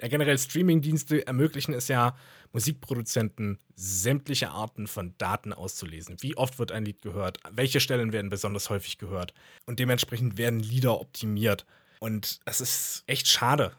[0.00, 2.16] ja, generell Streaming-Dienste ermöglichen es ja,
[2.52, 6.16] Musikproduzenten sämtliche Arten von Daten auszulesen.
[6.20, 7.38] Wie oft wird ein Lied gehört?
[7.50, 9.34] Welche Stellen werden besonders häufig gehört?
[9.66, 11.66] Und dementsprechend werden Lieder optimiert.
[12.00, 13.72] Und das ist echt schade.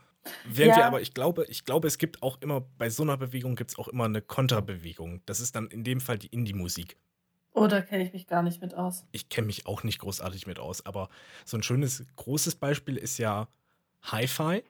[0.46, 0.78] Während ja.
[0.78, 3.72] wir aber, ich glaube, ich glaube, es gibt auch immer, bei so einer Bewegung gibt
[3.72, 5.22] es auch immer eine Konterbewegung.
[5.26, 6.98] Das ist dann in dem Fall die Indie-Musik.
[7.54, 9.06] Oh, da kenne ich mich gar nicht mit aus.
[9.12, 11.10] Ich kenne mich auch nicht großartig mit aus, aber
[11.46, 13.48] so ein schönes, großes Beispiel ist ja
[14.02, 14.64] Hi-Fi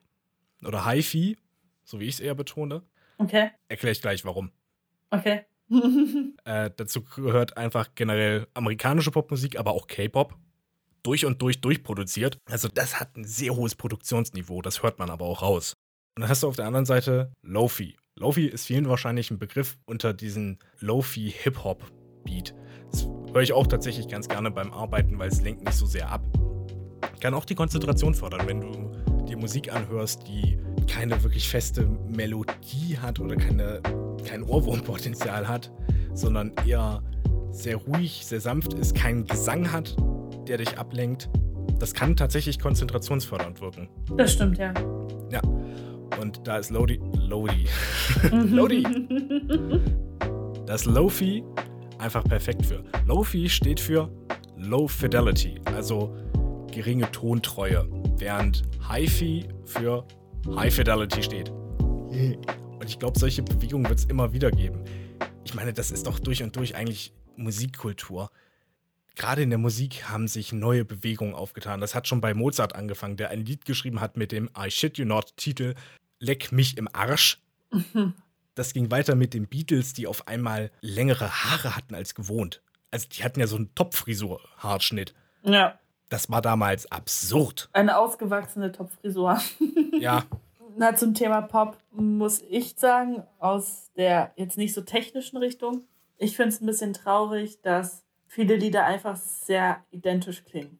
[0.63, 1.37] oder Hi-Fi,
[1.83, 2.83] so wie ich es eher betone.
[3.17, 3.51] Okay.
[3.69, 4.51] Erkläre ich gleich warum.
[5.09, 5.45] Okay.
[6.45, 10.37] äh, dazu gehört einfach generell amerikanische Popmusik, aber auch K-Pop.
[11.05, 12.39] Durch und durch durchproduziert.
[12.49, 15.73] Also, das hat ein sehr hohes Produktionsniveau, das hört man aber auch raus.
[16.17, 17.95] Und dann hast du auf der anderen Seite Lofi.
[18.17, 22.55] Lofi ist vielen wahrscheinlich ein Begriff unter diesen Lofi-Hip-Hop-Beat.
[22.91, 26.09] Das höre ich auch tatsächlich ganz gerne beim Arbeiten, weil es lenkt nicht so sehr
[26.09, 26.25] ab.
[27.19, 32.97] Kann auch die Konzentration fördern, wenn du dir Musik anhörst, die keine wirklich feste Melodie
[32.97, 33.81] hat oder keine,
[34.25, 35.71] kein Ohrwurmpotenzial hat,
[36.13, 37.03] sondern eher
[37.51, 39.95] sehr ruhig, sehr sanft ist, keinen Gesang hat,
[40.47, 41.29] der dich ablenkt.
[41.79, 43.89] Das kann tatsächlich konzentrationsfördernd wirken.
[44.15, 44.73] Das stimmt, ja.
[45.31, 45.41] Ja.
[46.21, 47.01] Und da ist Lodi.
[47.17, 47.67] Lodi.
[48.31, 48.83] Lodi.
[50.65, 51.43] das Lofi
[51.97, 52.83] einfach perfekt für.
[53.05, 54.09] Lofi steht für
[54.57, 56.15] Low Fidelity, also
[56.71, 57.87] geringe Tontreue,
[58.17, 60.05] während HiFi für
[60.55, 61.49] High Fidelity steht.
[61.49, 64.83] Und ich glaube, solche Bewegungen wird es immer wieder geben.
[65.43, 68.29] Ich meine, das ist doch durch und durch eigentlich Musikkultur.
[69.15, 71.79] Gerade in der Musik haben sich neue Bewegungen aufgetan.
[71.79, 74.97] Das hat schon bei Mozart angefangen, der ein Lied geschrieben hat mit dem I Shit
[74.97, 75.75] You Not Titel
[76.19, 77.41] Leck mich im Arsch.
[77.71, 78.13] Mhm.
[78.55, 82.61] Das ging weiter mit den Beatles, die auf einmal längere Haare hatten als gewohnt.
[82.91, 85.13] Also die hatten ja so einen Topfrisur-Haarschnitt.
[85.43, 85.77] Ja.
[86.09, 87.69] Das war damals absurd.
[87.73, 89.41] Eine ausgewachsene Topfrisur.
[89.99, 90.23] ja.
[90.77, 95.81] Na, zum Thema Pop muss ich sagen, aus der jetzt nicht so technischen Richtung,
[96.17, 98.04] ich finde es ein bisschen traurig, dass
[98.35, 100.77] viele Lieder einfach sehr identisch klingen.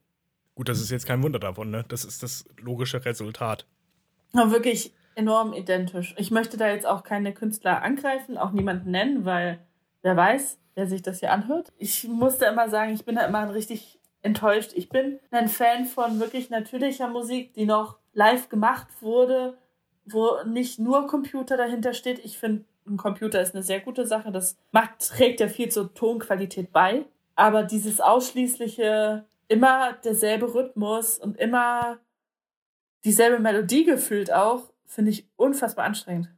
[0.56, 1.86] Gut, das ist jetzt kein Wunder davon, ne?
[1.88, 3.66] Das ist das logische Resultat.
[4.34, 6.14] Aber wirklich enorm identisch.
[6.18, 9.60] Ich möchte da jetzt auch keine Künstler angreifen, auch niemanden nennen, weil
[10.02, 11.72] wer weiß, wer sich das hier anhört.
[11.78, 14.72] Ich musste immer sagen, ich bin da immer richtig enttäuscht.
[14.76, 19.58] Ich bin ein Fan von wirklich natürlicher Musik, die noch live gemacht wurde,
[20.06, 22.20] wo nicht nur Computer dahinter steht.
[22.20, 24.34] Ich finde, ein Computer ist eine sehr gute Sache.
[24.34, 27.06] Das macht, trägt ja viel zur Tonqualität bei.
[27.36, 32.00] Aber dieses ausschließliche, immer derselbe Rhythmus und immer
[33.04, 36.30] dieselbe Melodie gefühlt auch, finde ich unfassbar anstrengend.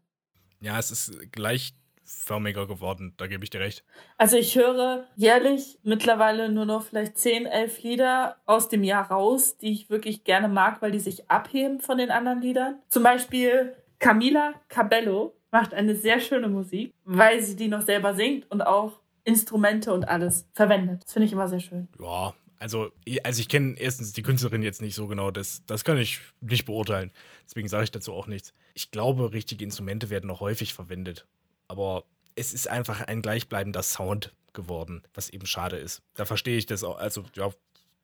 [0.60, 3.84] Ja, es ist gleichförmiger geworden, da gebe ich dir recht.
[4.18, 9.58] Also ich höre jährlich mittlerweile nur noch vielleicht 10, 11 Lieder aus dem Jahr raus,
[9.58, 12.82] die ich wirklich gerne mag, weil die sich abheben von den anderen Liedern.
[12.88, 18.50] Zum Beispiel Camila Cabello macht eine sehr schöne Musik, weil sie die noch selber singt
[18.52, 21.04] und auch Instrumente und alles verwendet.
[21.04, 21.90] Das finde ich immer sehr schön.
[22.02, 22.92] Ja, also,
[23.24, 26.66] also ich kenne erstens die Künstlerin jetzt nicht so genau, das, das kann ich nicht
[26.66, 27.12] beurteilen.
[27.46, 28.54] Deswegen sage ich dazu auch nichts.
[28.74, 31.28] Ich glaube, richtige Instrumente werden noch häufig verwendet.
[31.68, 32.06] Aber
[32.36, 36.02] es ist einfach ein gleichbleibender Sound geworden, was eben schade ist.
[36.16, 37.50] Da verstehe ich das auch, also ja,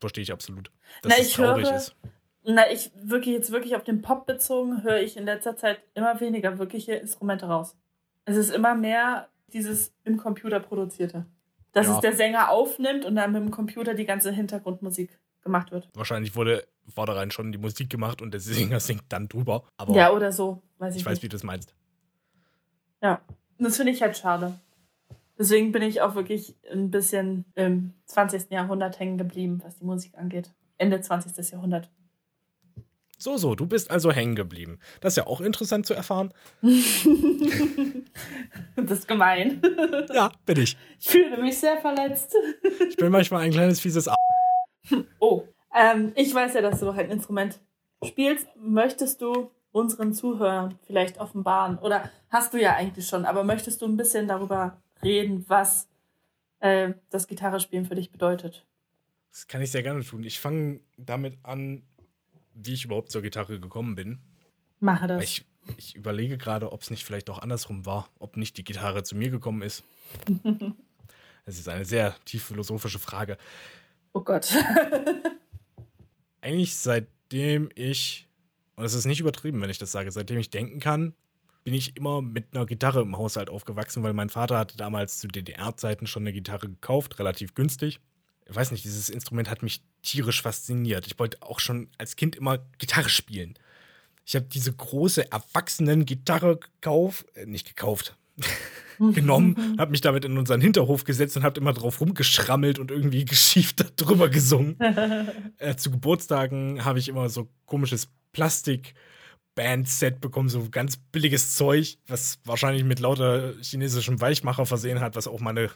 [0.02, 0.72] verstehe ich absolut,
[1.04, 1.96] dass na, es traurig höre, ist.
[2.44, 6.20] Na, ich wirklich jetzt wirklich auf den Pop bezogen, höre ich in letzter Zeit immer
[6.20, 7.78] weniger wirkliche Instrumente raus.
[8.26, 11.26] Es ist immer mehr dieses im Computer produzierte
[11.74, 11.96] dass ja.
[11.96, 15.90] es der Sänger aufnimmt und dann mit dem Computer die ganze Hintergrundmusik gemacht wird.
[15.94, 19.64] Wahrscheinlich wurde vornherein schon die Musik gemacht und der Sänger singt dann drüber.
[19.76, 20.62] Aber ja, oder so.
[20.78, 21.76] Weiß ich ich weiß, wie du das meinst.
[23.02, 23.22] Ja,
[23.58, 24.54] das finde ich halt schade.
[25.38, 28.52] Deswegen bin ich auch wirklich ein bisschen im 20.
[28.52, 30.54] Jahrhundert hängen geblieben, was die Musik angeht.
[30.78, 31.52] Ende 20.
[31.52, 31.90] Jahrhundert.
[33.24, 34.80] So, so, du bist also hängen geblieben.
[35.00, 36.34] Das ist ja auch interessant zu erfahren.
[38.76, 39.62] das ist gemein.
[40.14, 40.76] Ja, bin ich.
[41.00, 42.36] Ich fühle mich sehr verletzt.
[42.90, 44.16] Ich bin manchmal ein kleines fieses A
[45.20, 47.62] Oh, ähm, ich weiß ja, dass du noch ein Instrument
[48.04, 48.46] spielst.
[48.58, 51.78] Möchtest du unseren Zuhörern vielleicht offenbaren?
[51.78, 55.88] Oder hast du ja eigentlich schon, aber möchtest du ein bisschen darüber reden, was
[56.60, 58.66] äh, das Gitarrespielen für dich bedeutet?
[59.32, 60.26] Das kann ich sehr gerne tun.
[60.26, 61.84] Ich fange damit an,
[62.54, 64.20] wie ich überhaupt zur Gitarre gekommen bin.
[64.80, 65.24] Mache das.
[65.24, 65.46] Ich,
[65.78, 69.16] ich überlege gerade, ob es nicht vielleicht auch andersrum war, ob nicht die Gitarre zu
[69.16, 69.84] mir gekommen ist.
[71.46, 73.38] Es ist eine sehr tief philosophische Frage.
[74.14, 74.56] Oh Gott.
[76.40, 78.30] Eigentlich seitdem ich,
[78.78, 81.14] und es ist nicht übertrieben, wenn ich das sage, seitdem ich denken kann,
[81.66, 85.28] bin ich immer mit einer Gitarre im Haushalt aufgewachsen, weil mein Vater hatte damals zu
[85.28, 88.00] DDR-Zeiten schon eine Gitarre gekauft, relativ günstig
[88.46, 91.08] ich weiß nicht, dieses Instrument hat mich tierisch fasziniert.
[91.08, 93.56] Ich wollte auch schon als Kind immer Gitarre spielen.
[94.26, 98.16] Ich habe diese große Erwachsenen-Gitarre gekauft, äh, nicht gekauft,
[99.00, 103.26] genommen, habe mich damit in unseren Hinterhof gesetzt und habe immer drauf rumgeschrammelt und irgendwie
[103.26, 104.80] geschieft darüber gesungen.
[105.58, 108.94] äh, zu Geburtstagen habe ich immer so komisches Plastik
[109.56, 115.28] Bandset bekommen, so ganz billiges Zeug, was wahrscheinlich mit lauter chinesischem Weichmacher versehen hat, was
[115.28, 115.70] auch meine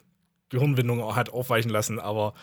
[0.49, 2.33] Gehirnwindung hat aufweichen lassen, aber.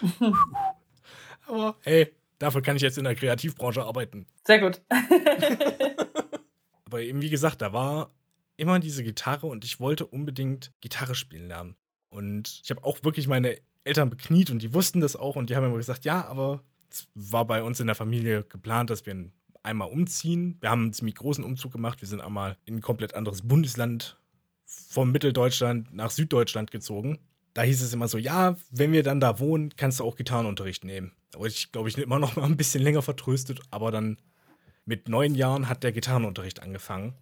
[1.47, 4.27] Aber hey, dafür kann ich jetzt in der Kreativbranche arbeiten.
[4.47, 4.81] Sehr gut.
[6.85, 8.11] aber eben, wie gesagt, da war
[8.57, 11.77] immer diese Gitarre und ich wollte unbedingt Gitarre spielen lernen.
[12.09, 15.57] Und ich habe auch wirklich meine Eltern bekniet und die wussten das auch und die
[15.57, 19.31] haben immer gesagt, ja, aber es war bei uns in der Familie geplant, dass wir
[19.63, 20.57] einmal umziehen.
[20.61, 22.01] Wir haben einen ziemlich großen Umzug gemacht.
[22.01, 24.17] Wir sind einmal in ein komplett anderes Bundesland
[24.65, 27.19] vom Mitteldeutschland nach Süddeutschland gezogen.
[27.55, 30.85] Da hieß es immer so, ja, wenn wir dann da wohnen, kannst du auch Gitarrenunterricht
[30.85, 31.13] nehmen.
[31.35, 34.19] Aber ich glaube, ich immer noch mal ein bisschen länger vertröstet, aber dann
[34.85, 37.15] mit neun Jahren hat der Gitarrenunterricht angefangen.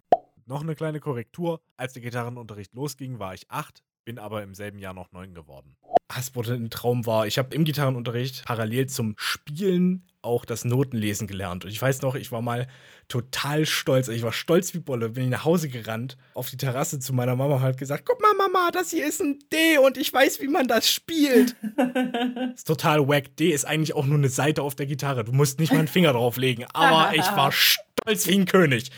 [0.45, 1.61] Noch eine kleine Korrektur.
[1.77, 5.75] Als der Gitarrenunterricht losging, war ich acht, bin aber im selben Jahr noch neun geworden.
[6.15, 11.27] Was wurde ein Traum war, ich habe im Gitarrenunterricht parallel zum Spielen auch das Notenlesen
[11.27, 11.65] gelernt.
[11.65, 12.67] Und ich weiß noch, ich war mal
[13.07, 14.07] total stolz.
[14.07, 17.35] Ich war stolz wie Bolle, bin ich nach Hause gerannt, auf die Terrasse zu meiner
[17.35, 20.39] Mama und halt gesagt: Guck mal, Mama, das hier ist ein D und ich weiß,
[20.41, 21.55] wie man das spielt.
[21.75, 23.35] das ist total wack.
[23.37, 25.23] D ist eigentlich auch nur eine Seite auf der Gitarre.
[25.23, 26.65] Du musst nicht mal einen Finger drauflegen.
[26.73, 28.91] Aber ich war stolz wie ein König.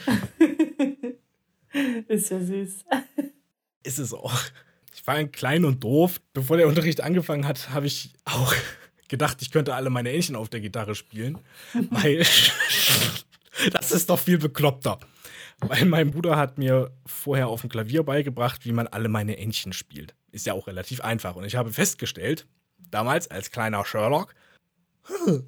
[2.08, 2.86] ist ja süß.
[3.84, 4.34] Ist es auch.
[4.96, 6.22] Ich war klein und doof.
[6.34, 8.54] Bevor der Unterricht angefangen hat, habe ich auch
[9.10, 11.38] gedacht, ich könnte alle meine Entchen auf der Gitarre spielen.
[11.74, 12.26] weil
[13.74, 15.00] das ist doch viel bekloppter.
[15.60, 19.74] Weil mein Bruder hat mir vorher auf dem Klavier beigebracht, wie man alle meine Entchen
[19.74, 20.16] spielt.
[20.32, 21.36] Ist ja auch relativ einfach.
[21.36, 22.48] Und ich habe festgestellt,
[22.89, 24.34] damals als kleiner Sherlock,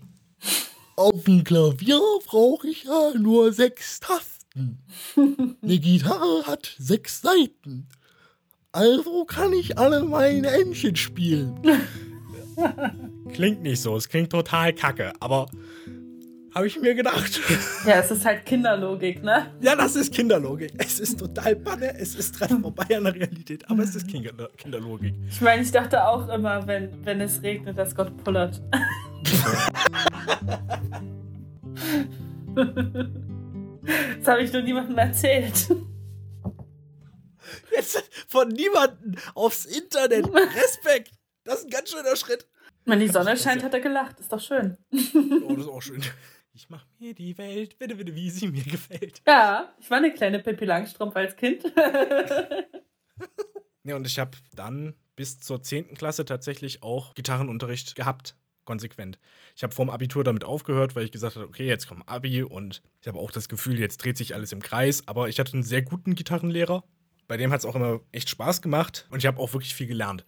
[0.98, 4.84] auf dem Klavier brauche ich ja nur sechs Tasten.
[5.16, 7.88] Eine Gitarre hat sechs Seiten.
[8.72, 11.59] Also kann ich alle meine Entchen spielen.
[13.34, 15.47] klingt nicht so, es klingt total kacke, aber
[16.53, 17.39] habe ich mir gedacht.
[17.86, 19.45] Ja, es ist halt Kinderlogik, ne?
[19.61, 20.74] Ja, das ist Kinderlogik.
[20.78, 24.49] Es ist total banne, es ist dran vorbei an der Realität, aber es ist Kinder
[24.57, 25.13] Kinderlogik.
[25.30, 28.61] Ich meine, ich dachte auch immer, wenn, wenn es regnet, dass Gott pullert.
[32.55, 35.70] das habe ich nur niemandem erzählt.
[37.76, 40.28] Jetzt von niemandem aufs Internet.
[40.34, 41.12] Respekt.
[41.43, 42.48] Das ist ein ganz schöner Schritt.
[42.86, 44.20] Wenn die Sonne scheint, hat er gelacht.
[44.20, 44.78] Ist doch schön.
[44.93, 46.02] Oh, das ist auch schön.
[46.54, 49.22] Ich mach mir die Welt, bitte, bitte, wie sie mir gefällt.
[49.28, 51.64] Ja, ich war eine kleine Pippi Langstrumpf als Kind.
[53.84, 55.93] ja, und ich habe dann bis zur 10.
[55.95, 58.36] Klasse tatsächlich auch Gitarrenunterricht gehabt.
[58.66, 59.20] Konsequent.
[59.56, 62.82] Ich habe vorm Abitur damit aufgehört, weil ich gesagt habe, okay, jetzt kommt Abi und
[63.02, 65.04] ich habe auch das Gefühl, jetzt dreht sich alles im Kreis.
[65.08, 66.84] Aber ich hatte einen sehr guten Gitarrenlehrer.
[67.28, 69.88] Bei dem hat es auch immer echt Spaß gemacht und ich habe auch wirklich viel
[69.88, 70.26] gelernt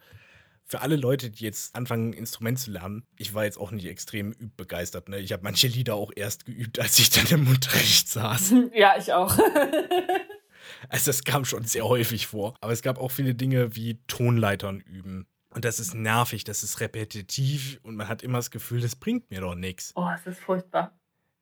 [0.70, 3.86] für alle Leute, die jetzt anfangen, ein Instrument zu lernen, ich war jetzt auch nicht
[3.86, 5.08] extrem übbegeistert.
[5.08, 5.18] Ne?
[5.18, 8.54] Ich habe manche Lieder auch erst geübt, als ich dann im Unterricht saß.
[8.72, 9.36] Ja, ich auch.
[10.88, 12.54] also das kam schon sehr häufig vor.
[12.60, 15.26] Aber es gab auch viele Dinge wie Tonleitern üben.
[15.52, 19.28] Und das ist nervig, das ist repetitiv und man hat immer das Gefühl, das bringt
[19.30, 19.92] mir doch nichts.
[19.96, 20.96] Oh, es ist furchtbar.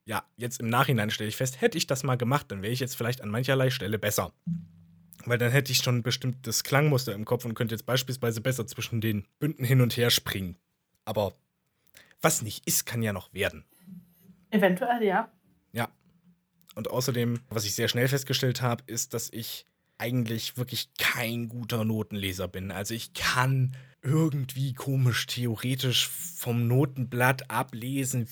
[0.07, 2.81] Ja, jetzt im Nachhinein stelle ich fest, hätte ich das mal gemacht, dann wäre ich
[2.81, 4.33] jetzt vielleicht an mancherlei Stelle besser.
[5.25, 8.67] Weil dann hätte ich schon ein bestimmtes Klangmuster im Kopf und könnte jetzt beispielsweise besser
[8.67, 10.57] zwischen den Bünden hin und her springen.
[11.05, 11.35] Aber
[12.21, 13.65] was nicht ist, kann ja noch werden.
[14.51, 15.31] Eventuell, ja.
[15.73, 15.89] Ja.
[16.75, 19.67] Und außerdem, was ich sehr schnell festgestellt habe, ist, dass ich
[19.99, 22.71] eigentlich wirklich kein guter Notenleser bin.
[22.71, 28.29] Also ich kann irgendwie komisch theoretisch vom Notenblatt ablesen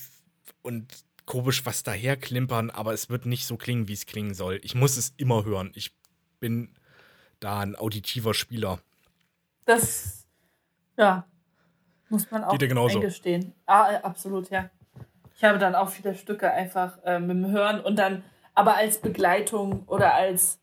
[0.62, 4.60] und komisch was daherklimpern, aber es wird nicht so klingen, wie es klingen soll.
[4.62, 5.72] Ich muss es immer hören.
[5.74, 5.92] Ich
[6.40, 6.70] bin
[7.40, 8.78] da ein auditiver Spieler.
[9.64, 10.26] Das,
[10.96, 11.26] ja,
[12.08, 12.98] muss man auch Geht dir genauso?
[12.98, 13.52] eingestehen.
[13.66, 14.70] Ah, äh, absolut, ja.
[15.36, 18.24] Ich habe dann auch viele Stücke einfach äh, mit dem Hören und dann
[18.54, 20.58] aber als Begleitung oder als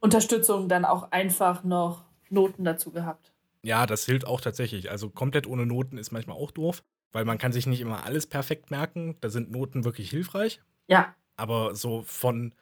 [0.00, 3.32] Unterstützung dann auch einfach noch Noten dazu gehabt.
[3.62, 4.90] Ja, das hilft auch tatsächlich.
[4.90, 6.82] Also komplett ohne Noten ist manchmal auch doof,
[7.12, 9.16] weil man kann sich nicht immer alles perfekt merken.
[9.20, 10.60] Da sind Noten wirklich hilfreich.
[10.88, 11.14] Ja.
[11.36, 12.54] Aber so von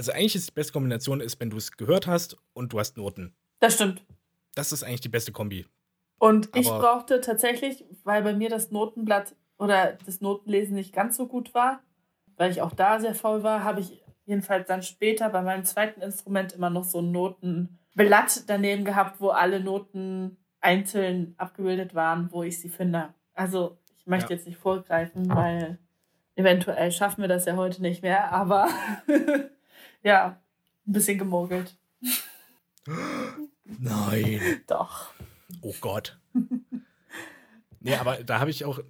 [0.00, 2.96] also eigentlich ist die beste Kombination ist, wenn du es gehört hast und du hast
[2.96, 3.34] Noten.
[3.58, 4.02] Das stimmt.
[4.54, 5.66] Das ist eigentlich die beste Kombi.
[6.18, 11.18] Und Aber ich brauchte tatsächlich, weil bei mir das Notenblatt oder das Notenlesen nicht ganz
[11.18, 11.82] so gut war,
[12.38, 16.00] weil ich auch da sehr faul war, habe ich jedenfalls dann später bei meinem zweiten
[16.00, 22.42] Instrument immer noch so ein Notenblatt daneben gehabt, wo alle Noten einzeln abgebildet waren, wo
[22.42, 23.12] ich sie finde.
[23.34, 24.36] Also ich möchte ja.
[24.36, 25.78] jetzt nicht vorgreifen, weil
[26.36, 28.70] eventuell schaffen wir das ja heute nicht mehr, aber
[30.02, 30.40] Ja,
[30.86, 31.76] ein bisschen gemogelt.
[33.64, 34.62] Nein.
[34.66, 35.12] Doch.
[35.60, 36.18] Oh Gott.
[37.80, 38.80] nee, aber da habe ich auch,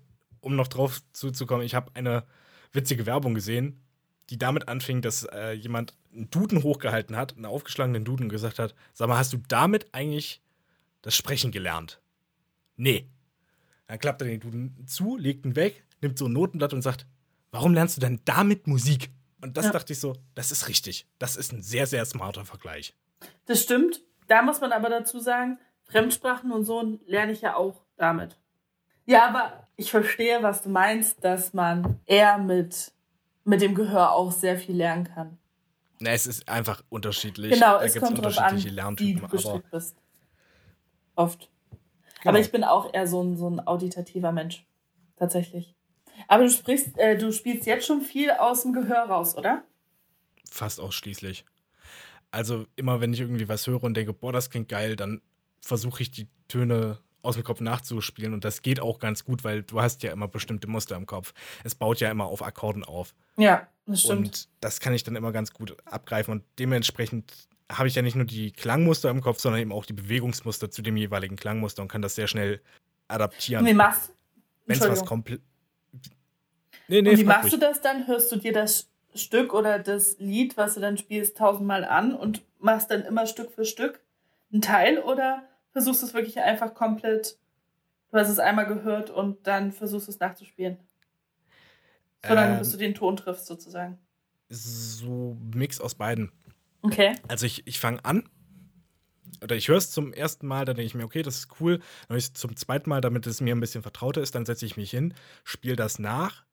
[0.40, 2.24] um noch drauf zuzukommen, ich habe eine
[2.72, 3.82] witzige Werbung gesehen,
[4.30, 8.58] die damit anfing, dass äh, jemand einen Duden hochgehalten hat, einen aufgeschlagenen Duden und gesagt
[8.58, 10.40] hat: Sag mal, hast du damit eigentlich
[11.02, 12.00] das Sprechen gelernt?
[12.76, 13.08] Nee.
[13.88, 17.06] Dann klappt er den Duden zu, legt ihn weg, nimmt so ein Notenblatt und sagt:
[17.50, 19.10] Warum lernst du denn damit Musik?
[19.42, 19.72] Und das ja.
[19.72, 21.06] dachte ich so, das ist richtig.
[21.18, 22.94] Das ist ein sehr, sehr smarter Vergleich.
[23.46, 24.02] Das stimmt.
[24.28, 28.36] Da muss man aber dazu sagen, Fremdsprachen und so lerne ich ja auch damit.
[29.06, 32.92] Ja, aber ich verstehe, was du meinst, dass man eher mit,
[33.44, 35.38] mit dem Gehör auch sehr viel lernen kann.
[35.98, 37.52] Na, es ist einfach unterschiedlich.
[37.52, 38.56] Genau, da es kommt darauf an,
[38.98, 39.96] wie du gestrickt bist.
[41.14, 41.50] Oft.
[42.20, 42.30] Genau.
[42.30, 44.64] Aber ich bin auch eher so ein, so ein auditativer Mensch.
[45.16, 45.74] Tatsächlich.
[46.28, 49.64] Aber du sprichst, äh, du spielst jetzt schon viel aus dem Gehör raus, oder?
[50.50, 51.44] Fast ausschließlich.
[52.30, 55.20] Also immer wenn ich irgendwie was höre und denke, boah, das klingt geil, dann
[55.60, 59.62] versuche ich die Töne aus dem Kopf nachzuspielen und das geht auch ganz gut, weil
[59.62, 61.34] du hast ja immer bestimmte Muster im Kopf.
[61.64, 63.14] Es baut ja immer auf Akkorden auf.
[63.36, 64.26] Ja, das stimmt.
[64.26, 67.32] Und das kann ich dann immer ganz gut abgreifen und dementsprechend
[67.70, 70.82] habe ich ja nicht nur die Klangmuster im Kopf, sondern eben auch die Bewegungsmuster zu
[70.82, 72.60] dem jeweiligen Klangmuster und kann das sehr schnell
[73.08, 73.64] adaptieren.
[73.66, 74.12] Wie machst
[74.66, 75.40] Wenn es was komplett.
[76.90, 77.52] Nee, nee, und wie machst mich.
[77.52, 78.08] du das dann?
[78.08, 82.42] Hörst du dir das Stück oder das Lied, was du dann spielst, tausendmal an und
[82.58, 84.00] machst dann immer Stück für Stück
[84.52, 87.38] einen Teil oder versuchst du es wirklich einfach komplett,
[88.10, 90.78] du hast es einmal gehört und dann versuchst du es nachzuspielen?
[92.26, 93.96] Solange ähm, bis du den Ton triffst, sozusagen.
[94.48, 96.32] So Mix aus beiden.
[96.82, 97.14] Okay.
[97.28, 98.28] Also ich, ich fange an
[99.44, 101.78] oder ich höre es zum ersten Mal, dann denke ich mir, okay, das ist cool.
[101.78, 104.44] Dann höre ich es zum zweiten Mal, damit es mir ein bisschen vertrauter ist, dann
[104.44, 105.14] setze ich mich hin,
[105.44, 106.49] spiele das nach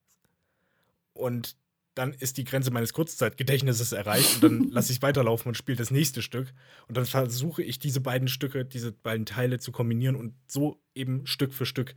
[1.17, 1.57] und
[1.97, 5.89] dann ist die Grenze meines Kurzzeitgedächtnisses erreicht und dann lasse ich weiterlaufen und spiele das
[5.89, 6.53] nächste Stück.
[6.87, 11.25] Und dann versuche ich diese beiden Stücke, diese beiden Teile zu kombinieren und so eben
[11.25, 11.95] Stück für Stück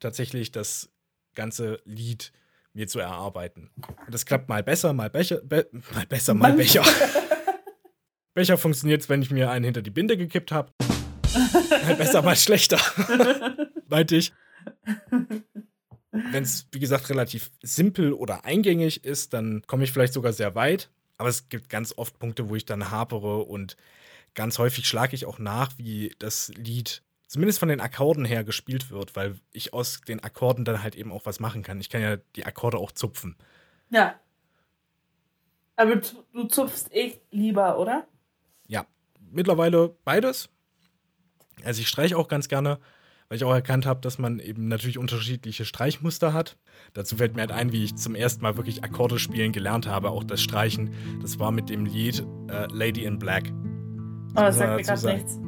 [0.00, 0.90] tatsächlich das
[1.34, 2.32] ganze Lied
[2.72, 3.70] mir zu erarbeiten.
[3.76, 6.84] Und das klappt mal besser, mal, Becher, be mal besser, mal Becher.
[8.34, 10.72] Becher funktioniert, wenn ich mir einen hinter die Binde gekippt habe.
[11.84, 12.80] mal besser, mal schlechter.
[13.88, 14.32] Meinte ich
[16.32, 20.54] wenn es, wie gesagt, relativ simpel oder eingängig ist, dann komme ich vielleicht sogar sehr
[20.54, 20.90] weit.
[21.18, 23.76] Aber es gibt ganz oft Punkte, wo ich dann hapere und
[24.34, 28.90] ganz häufig schlage ich auch nach, wie das Lied zumindest von den Akkorden her gespielt
[28.90, 31.80] wird, weil ich aus den Akkorden dann halt eben auch was machen kann.
[31.80, 33.36] Ich kann ja die Akkorde auch zupfen.
[33.90, 34.18] Ja.
[35.76, 38.06] Aber du zupfst eh lieber, oder?
[38.66, 38.86] Ja,
[39.20, 40.48] mittlerweile beides.
[41.64, 42.78] Also ich streiche auch ganz gerne
[43.28, 46.56] weil ich auch erkannt habe, dass man eben natürlich unterschiedliche Streichmuster hat.
[46.92, 50.10] Dazu fällt mir halt ein, wie ich zum ersten Mal wirklich Akkorde spielen gelernt habe,
[50.10, 50.90] auch das Streichen.
[51.22, 53.52] Das war mit dem Lied äh, Lady in Black.
[54.32, 55.45] Oh, das sagt mir gerade nichts.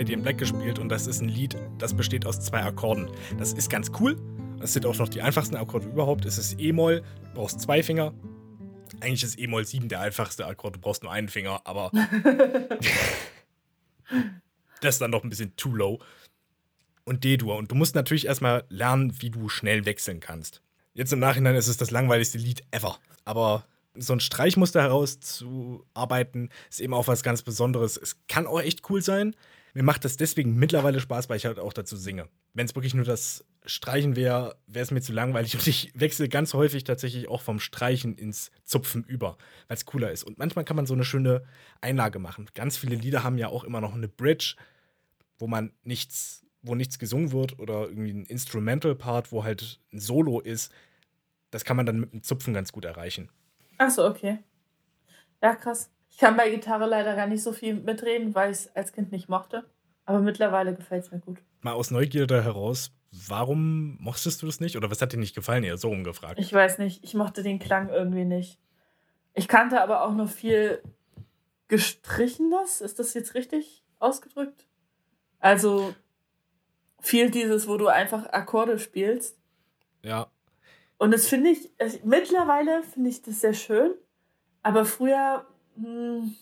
[0.00, 3.10] Lady in Black gespielt und das ist ein Lied, das besteht aus zwei Akkorden.
[3.36, 4.16] Das ist ganz cool.
[4.58, 6.24] Das sind auch noch die einfachsten Akkorde überhaupt.
[6.24, 8.14] Es ist E-Moll, du brauchst zwei Finger.
[9.02, 11.90] Eigentlich ist E-Moll 7 der einfachste Akkord, du brauchst nur einen Finger, aber
[14.80, 15.98] das ist dann noch ein bisschen too low.
[17.04, 17.56] Und D-Dur.
[17.56, 20.62] Und du musst natürlich erstmal lernen, wie du schnell wechseln kannst.
[20.94, 22.98] Jetzt im Nachhinein ist es das langweiligste Lied ever.
[23.26, 27.98] Aber so ein Streichmuster herauszuarbeiten, ist eben auch was ganz Besonderes.
[27.98, 29.36] Es kann auch echt cool sein.
[29.74, 32.28] Mir macht das deswegen mittlerweile Spaß, weil ich halt auch dazu singe.
[32.54, 35.54] Wenn es wirklich nur das Streichen wäre, wäre es mir zu langweilig.
[35.58, 39.36] Und ich wechsle ganz häufig tatsächlich auch vom Streichen ins Zupfen über,
[39.68, 40.24] weil es cooler ist.
[40.24, 41.44] Und manchmal kann man so eine schöne
[41.80, 42.48] Einlage machen.
[42.54, 44.56] Ganz viele Lieder haben ja auch immer noch eine Bridge,
[45.38, 50.40] wo man nichts, wo nichts gesungen wird oder irgendwie ein Instrumental-Part, wo halt ein Solo
[50.40, 50.72] ist.
[51.50, 53.30] Das kann man dann mit dem Zupfen ganz gut erreichen.
[53.78, 54.38] Ach so, okay.
[55.42, 55.90] Ja, krass.
[56.20, 59.10] Ich kann bei Gitarre leider gar nicht so viel mitreden, weil ich es als Kind
[59.10, 59.64] nicht mochte.
[60.04, 61.38] Aber mittlerweile gefällt es mir gut.
[61.62, 64.76] Mal aus Neugierde heraus, warum mochtest du das nicht?
[64.76, 65.64] Oder was hat dir nicht gefallen?
[65.64, 66.38] Eher so umgefragt.
[66.38, 67.02] Ich weiß nicht.
[67.02, 68.58] Ich mochte den Klang irgendwie nicht.
[69.32, 70.82] Ich kannte aber auch nur viel
[71.68, 72.82] gestrichenes.
[72.82, 74.66] Ist das jetzt richtig ausgedrückt?
[75.38, 75.94] Also
[77.00, 79.38] viel dieses, wo du einfach Akkorde spielst.
[80.02, 80.30] Ja.
[80.98, 81.70] Und das finde ich,
[82.04, 83.94] mittlerweile finde ich das sehr schön,
[84.62, 85.46] aber früher
[85.82, 86.34] hm,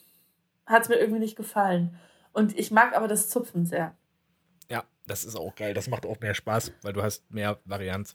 [0.67, 1.99] hat es mir irgendwie nicht gefallen.
[2.33, 3.97] Und ich mag aber das Zupfen sehr.
[4.71, 5.75] Ja, Das ist auch geil.
[5.75, 8.15] Das macht auch mehr Spaß, weil du hast mehr Varianz.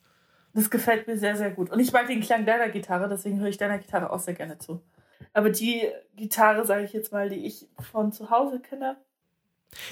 [0.54, 1.72] Das gefällt mir sehr, sehr gut.
[1.72, 4.60] Und ich mag den Klang deiner Gitarre, deswegen höre ich deiner Gitarre auch sehr gerne
[4.60, 4.84] zu.
[5.34, 8.98] Aber die Gitarre, sage ich jetzt mal, die ich von zu Hause kenne.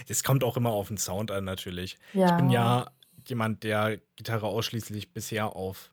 [0.07, 1.97] Es kommt auch immer auf den Sound an, natürlich.
[2.13, 2.27] Ja.
[2.27, 2.91] Ich bin ja
[3.25, 5.91] jemand, der Gitarre ausschließlich bisher auf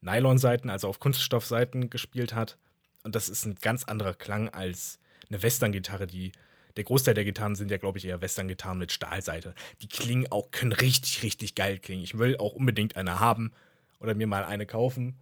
[0.00, 2.56] Nylon-Seiten, also auf Kunststoffseiten gespielt hat.
[3.04, 4.98] Und das ist ein ganz anderer Klang als
[5.30, 6.32] eine Western-Gitarre, die.
[6.76, 9.54] Der Großteil der Gitarren sind ja, glaube ich, eher Western-Gitarren mit Stahlseite.
[9.80, 12.02] Die klingen auch, können richtig, richtig geil klingen.
[12.02, 13.52] Ich will auch unbedingt eine haben
[14.00, 15.14] oder mir mal eine kaufen.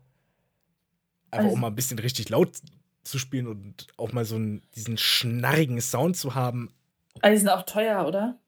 [1.30, 2.56] Einfach also, um mal ein bisschen richtig laut
[3.04, 6.72] zu spielen und auch mal so einen, diesen schnarrigen Sound zu haben.
[7.20, 8.38] Also die sind auch teuer, oder?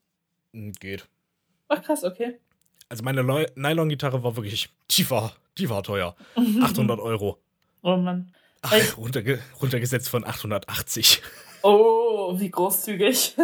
[0.55, 1.07] Hm, geht.
[1.68, 2.39] Ach krass, okay.
[2.89, 6.16] Also meine Nylon-Gitarre war wirklich, die war, die war teuer.
[6.62, 7.39] 800 Euro.
[7.82, 8.32] Oh Mann.
[8.65, 11.23] Ach, runterge runtergesetzt von 880.
[11.62, 13.37] Oh, wie großzügig.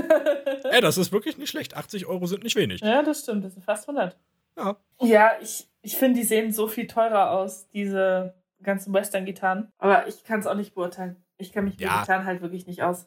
[0.64, 1.76] Ey, das ist wirklich nicht schlecht.
[1.76, 2.80] 80 Euro sind nicht wenig.
[2.80, 3.44] Ja, das stimmt.
[3.44, 4.16] Das sind fast 100.
[4.56, 4.76] Ja.
[5.00, 9.72] Ja, ich, ich finde, die sehen so viel teurer aus, diese ganzen Western-Gitarren.
[9.78, 11.16] Aber ich kann es auch nicht beurteilen.
[11.38, 12.00] Ich kenne mich mit ja.
[12.00, 13.06] Gitarren halt wirklich nicht aus.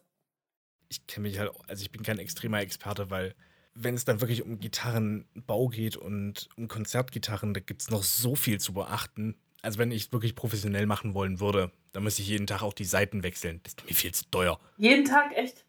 [0.89, 3.35] Ich kenne mich halt, also ich bin kein extremer Experte, weil
[3.75, 8.35] wenn es dann wirklich um Gitarrenbau geht und um Konzertgitarren, da gibt es noch so
[8.35, 9.35] viel zu beachten.
[9.63, 12.73] Also wenn ich es wirklich professionell machen wollen würde, dann müsste ich jeden Tag auch
[12.73, 13.61] die Seiten wechseln.
[13.63, 14.59] Das ist mir viel zu teuer.
[14.77, 15.65] Jeden Tag echt?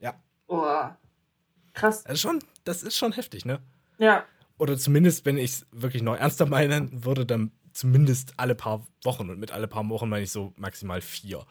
[0.00, 0.14] Ja.
[0.46, 0.64] Oh.
[1.74, 2.04] Krass.
[2.04, 3.60] Das ist schon, das ist schon heftig, ne?
[3.98, 4.24] Ja.
[4.56, 9.28] Oder zumindest, wenn ich es wirklich noch ernster meinen würde, dann zumindest alle paar Wochen.
[9.28, 11.44] Und mit alle paar Wochen meine ich so maximal vier.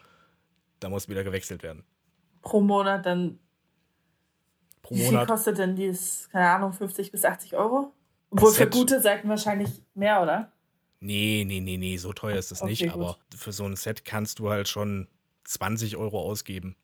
[0.80, 1.84] Da muss wieder gewechselt werden.
[2.42, 3.38] Pro Monat dann.
[4.82, 7.92] Pro Wie viel kostet denn dieses, keine Ahnung, 50 bis 80 Euro?
[8.30, 10.50] Obwohl für gute Seiten wahrscheinlich mehr, oder?
[11.04, 12.82] Nee, nee, nee, nee, so teuer ist das okay, nicht.
[12.84, 12.92] Gut.
[12.94, 15.06] Aber für so ein Set kannst du halt schon
[15.44, 16.76] 20 Euro ausgeben.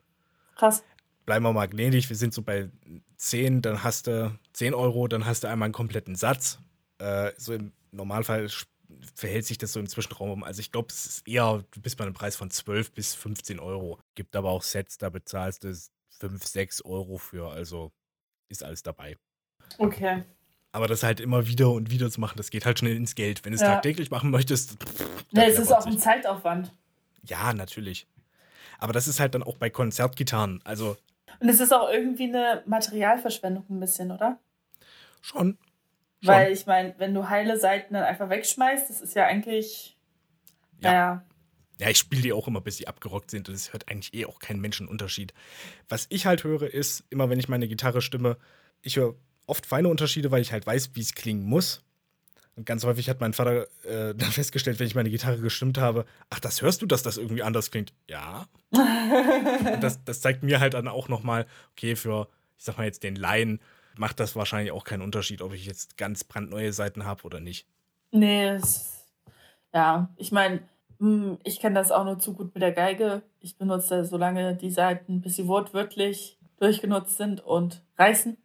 [0.57, 0.85] Krass.
[1.25, 2.69] Bleiben wir mal gnädig, wir sind so bei
[3.17, 6.59] 10, dann hast du 10 Euro, dann hast du einmal einen kompletten Satz.
[6.99, 8.51] Äh, so im Normalfall
[9.15, 10.45] verhält sich das so im Zwischenraum um.
[10.45, 13.59] Also ich glaube, es ist eher, du bist bei einem Preis von 12 bis 15
[13.59, 13.99] Euro.
[14.15, 15.75] Gibt aber auch Sets, da bezahlst du
[16.19, 17.49] 5, 6 Euro für.
[17.49, 17.91] Also
[18.49, 19.17] ist alles dabei.
[19.79, 20.25] Okay.
[20.73, 23.45] Aber das halt immer wieder und wieder zu machen, das geht halt schnell ins Geld.
[23.45, 23.75] Wenn du es ja.
[23.75, 24.83] tagtäglich machen möchtest.
[24.83, 26.73] Pff, ja, es ist auch ein Zeitaufwand.
[27.27, 28.07] Ja, natürlich.
[28.79, 30.61] Aber das ist halt dann auch bei Konzertgitarren.
[30.65, 30.97] Also.
[31.41, 34.39] Und es ist auch irgendwie eine Materialverschwendung ein bisschen, oder?
[35.21, 35.59] Schon.
[36.23, 39.97] Weil ich meine, wenn du heile Seiten dann einfach wegschmeißt, das ist ja eigentlich.
[40.81, 40.91] Ja.
[40.91, 41.25] Naja.
[41.79, 43.49] Ja, ich spiele die auch immer, bis sie abgerockt sind.
[43.49, 45.33] Und es hört eigentlich eh auch kein Menschenunterschied.
[45.89, 48.37] Was ich halt höre, ist, immer wenn ich meine Gitarre stimme,
[48.83, 49.15] ich höre
[49.51, 51.83] oft feine Unterschiede, weil ich halt weiß, wie es klingen muss.
[52.57, 56.07] Und ganz häufig hat mein Vater äh, dann festgestellt, wenn ich meine Gitarre gestimmt habe,
[56.31, 57.93] ach, das hörst du, dass das irgendwie anders klingt?
[58.09, 58.47] Ja.
[59.81, 62.29] das, das zeigt mir halt dann auch nochmal, okay, für,
[62.59, 63.61] ich sag mal jetzt den Laien,
[63.97, 67.67] macht das wahrscheinlich auch keinen Unterschied, ob ich jetzt ganz brandneue Seiten habe oder nicht.
[68.13, 69.07] Nee, es,
[69.73, 70.61] ja, ich meine,
[70.99, 73.23] hm, ich kenne das auch nur zu gut mit der Geige.
[73.41, 78.37] Ich benutze so lange die Seiten, bis sie wortwörtlich durchgenutzt sind und reißen.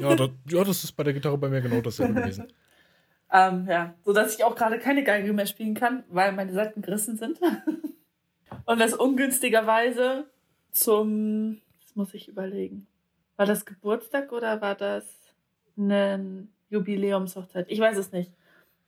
[0.00, 2.52] ja, das, ja, das ist bei der Gitarre bei mir genau dasselbe gewesen.
[3.32, 7.16] ähm, ja, sodass ich auch gerade keine Geige mehr spielen kann, weil meine Seiten gerissen
[7.16, 7.40] sind.
[8.66, 10.26] und das ungünstigerweise
[10.72, 12.86] zum, das muss ich überlegen,
[13.36, 15.06] war das Geburtstag oder war das
[15.78, 17.66] eine Jubiläumshochzeit?
[17.68, 18.32] Ich weiß es nicht.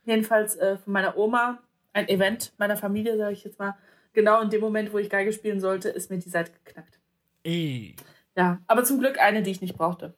[0.04, 1.60] Jedenfalls äh, von meiner Oma,
[1.92, 3.76] ein Event meiner Familie, sage ich jetzt mal.
[4.12, 6.98] Genau in dem Moment, wo ich Geige spielen sollte, ist mir die Seite geknackt.
[7.44, 7.94] Ey.
[8.36, 10.14] Ja, aber zum Glück eine, die ich nicht brauchte.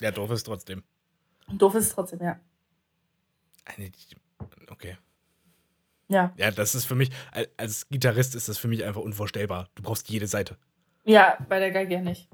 [0.00, 0.82] ja, doof ist trotzdem.
[1.52, 2.40] Doof ist trotzdem, ja.
[3.64, 4.16] Eine, die.
[4.70, 4.96] Okay.
[6.08, 6.32] Ja.
[6.36, 7.10] Ja, das ist für mich,
[7.56, 9.68] als Gitarrist ist das für mich einfach unvorstellbar.
[9.74, 10.56] Du brauchst jede Seite.
[11.04, 12.28] Ja, bei der Geige ja nicht.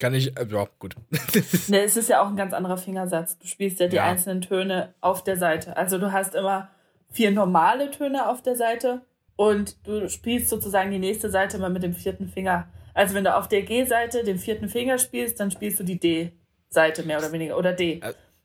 [0.00, 0.96] Kann ich, äh, ja, gut.
[1.68, 3.38] ne, es ist ja auch ein ganz anderer Fingersatz.
[3.38, 4.04] Du spielst ja die ja.
[4.04, 5.76] einzelnen Töne auf der Seite.
[5.76, 6.70] Also du hast immer
[7.10, 9.02] vier normale Töne auf der Seite
[9.36, 12.68] und du spielst sozusagen die nächste Seite immer mit dem vierten Finger.
[12.94, 17.02] Also wenn du auf der G-Seite den vierten Finger spielst, dann spielst du die D-Seite
[17.02, 18.00] mehr oder weniger oder D.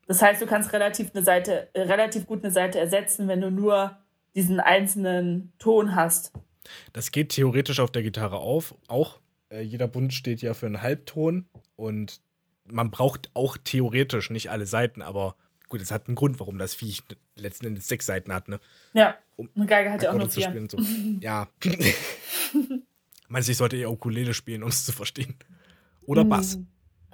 [0.07, 3.51] Das heißt, du kannst relativ eine Seite, äh, relativ gut eine Seite ersetzen, wenn du
[3.51, 3.97] nur
[4.35, 6.33] diesen einzelnen Ton hast.
[6.93, 9.19] Das geht theoretisch auf der Gitarre auf, auch
[9.49, 12.21] äh, jeder Bund steht ja für einen Halbton und
[12.65, 15.35] man braucht auch theoretisch nicht alle Seiten, aber
[15.69, 17.03] gut, es hat einen Grund, warum das Viech
[17.35, 18.59] letzten Endes sechs Seiten hat, ne?
[18.93, 19.15] Ja.
[19.35, 20.49] Um eine Geige hat ja auch nur vier.
[20.49, 20.77] Spielen, so.
[21.21, 21.47] ja.
[23.29, 25.35] Meinst du, ich sollte eher Ukulele spielen, um es zu verstehen?
[26.05, 26.59] Oder Bass?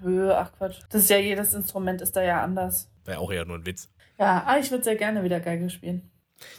[0.01, 0.29] Hm.
[0.31, 0.81] Ach Quatsch.
[0.89, 2.89] Das ist ja jedes Instrument ist da ja anders.
[3.05, 3.89] Wäre auch eher nur ein Witz.
[4.17, 6.09] Ja, aber ich würde sehr gerne wieder Geige spielen.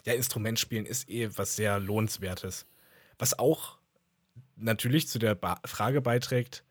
[0.05, 2.67] Ja, Instrument spielen ist eh was sehr lohnenswertes.
[3.19, 3.79] Was auch
[4.57, 6.65] natürlich zu der ba Frage beiträgt,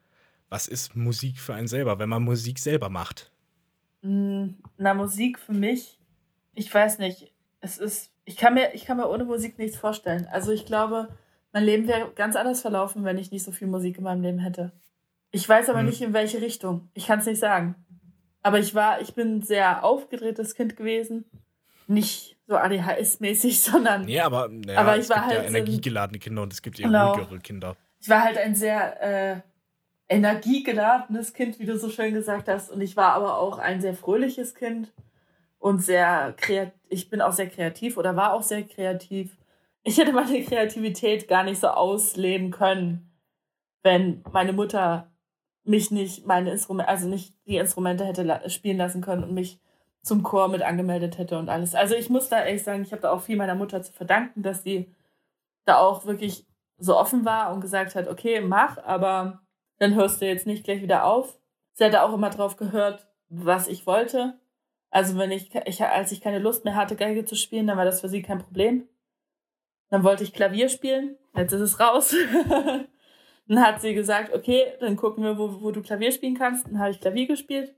[0.50, 3.32] was ist Musik für einen selber, wenn man Musik selber macht?
[4.02, 6.00] Hm, na, Musik für mich,
[6.54, 7.32] ich weiß nicht,
[7.62, 10.28] es ist, ich kann mir, ich kann mir ohne Musik nichts vorstellen.
[10.28, 11.10] Also ich glaube,
[11.56, 14.40] mein Leben wäre ganz anders verlaufen, wenn ich nicht so viel Musik in meinem Leben
[14.40, 14.74] hätte.
[15.32, 15.86] Ich weiß aber hm.
[15.86, 16.90] nicht, in welche Richtung.
[16.94, 17.76] Ich kann es nicht sagen.
[18.42, 21.24] Aber ich war, ich bin ein sehr aufgedrehtes Kind gewesen.
[21.88, 24.04] Nicht so ADHS-mäßig, sondern.
[24.04, 26.78] Nee, aber, naja, aber ich es war gibt halt ja energiegeladene Kinder und es gibt
[26.78, 27.14] eher genau.
[27.14, 27.78] ruhigere Kinder.
[28.02, 29.42] Ich war halt ein sehr äh,
[30.10, 32.70] energiegeladenes Kind, wie du so schön gesagt hast.
[32.70, 34.92] Und ich war aber auch ein sehr fröhliches Kind
[35.60, 36.74] und sehr kreativ.
[36.90, 39.38] Ich bin auch sehr kreativ oder war auch sehr kreativ.
[39.88, 43.16] Ich hätte meine Kreativität gar nicht so ausleben können,
[43.84, 45.12] wenn meine Mutter
[45.64, 49.60] mich nicht meine Instrumente, also nicht die Instrumente hätte spielen lassen können und mich
[50.02, 51.76] zum Chor mit angemeldet hätte und alles.
[51.76, 54.42] Also ich muss da ehrlich sagen, ich habe da auch viel meiner Mutter zu verdanken,
[54.42, 54.92] dass sie
[55.66, 59.44] da auch wirklich so offen war und gesagt hat, okay, mach, aber
[59.78, 61.38] dann hörst du jetzt nicht gleich wieder auf.
[61.74, 64.40] Sie hatte auch immer drauf gehört, was ich wollte.
[64.90, 67.86] Also wenn ich, ich, als ich keine Lust mehr hatte, Geige zu spielen, dann war
[67.86, 68.88] das für sie kein Problem.
[69.90, 72.16] Dann wollte ich Klavier spielen, jetzt ist es raus.
[73.48, 76.66] Dann hat sie gesagt, okay, dann gucken wir, wo, wo du Klavier spielen kannst.
[76.66, 77.76] Dann habe ich Klavier gespielt.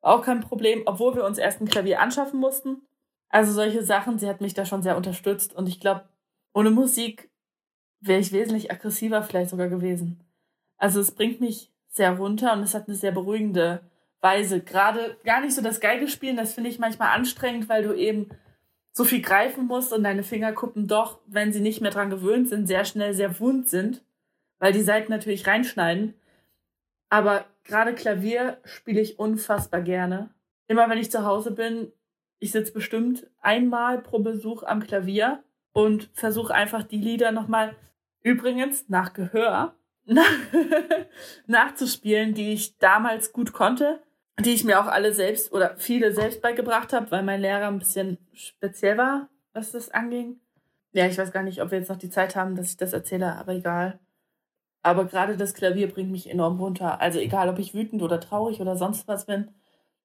[0.00, 2.82] Auch kein Problem, obwohl wir uns erst ein Klavier anschaffen mussten.
[3.30, 5.54] Also solche Sachen, sie hat mich da schon sehr unterstützt.
[5.54, 6.08] Und ich glaube,
[6.52, 7.30] ohne Musik
[8.00, 10.22] wäre ich wesentlich aggressiver vielleicht sogar gewesen.
[10.76, 13.80] Also es bringt mich sehr runter und es hat eine sehr beruhigende
[14.20, 14.60] Weise.
[14.60, 18.28] Gerade gar nicht so das Geige spielen, das finde ich manchmal anstrengend, weil du eben
[18.98, 22.66] so viel greifen musst und deine Fingerkuppen doch, wenn sie nicht mehr dran gewöhnt sind,
[22.66, 24.02] sehr schnell sehr wund sind
[24.58, 26.14] weil die Seiten natürlich reinschneiden.
[27.08, 30.30] Aber gerade Klavier spiele ich unfassbar gerne.
[30.66, 31.92] Immer wenn ich zu Hause bin,
[32.38, 35.42] ich sitze bestimmt einmal pro Besuch am Klavier
[35.72, 37.74] und versuche einfach die Lieder nochmal,
[38.22, 39.74] übrigens nach Gehör,
[41.46, 44.00] nachzuspielen, die ich damals gut konnte,
[44.40, 47.78] die ich mir auch alle selbst oder viele selbst beigebracht habe, weil mein Lehrer ein
[47.78, 50.40] bisschen speziell war, was das anging.
[50.92, 52.92] Ja, ich weiß gar nicht, ob wir jetzt noch die Zeit haben, dass ich das
[52.92, 53.98] erzähle, aber egal.
[54.82, 57.00] Aber gerade das Klavier bringt mich enorm runter.
[57.00, 59.50] Also egal, ob ich wütend oder traurig oder sonst was bin.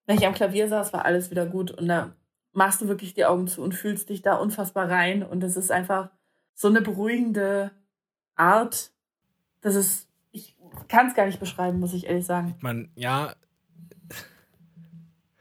[0.05, 1.71] Wenn ich am Klavier saß, war alles wieder gut.
[1.71, 2.15] Und da
[2.51, 5.23] machst du wirklich die Augen zu und fühlst dich da unfassbar rein.
[5.23, 6.09] Und es ist einfach
[6.53, 7.71] so eine beruhigende
[8.35, 8.91] Art.
[9.61, 10.57] Das ist, ich
[10.87, 12.55] kann es gar nicht beschreiben, muss ich ehrlich sagen.
[12.59, 13.33] Man, ja.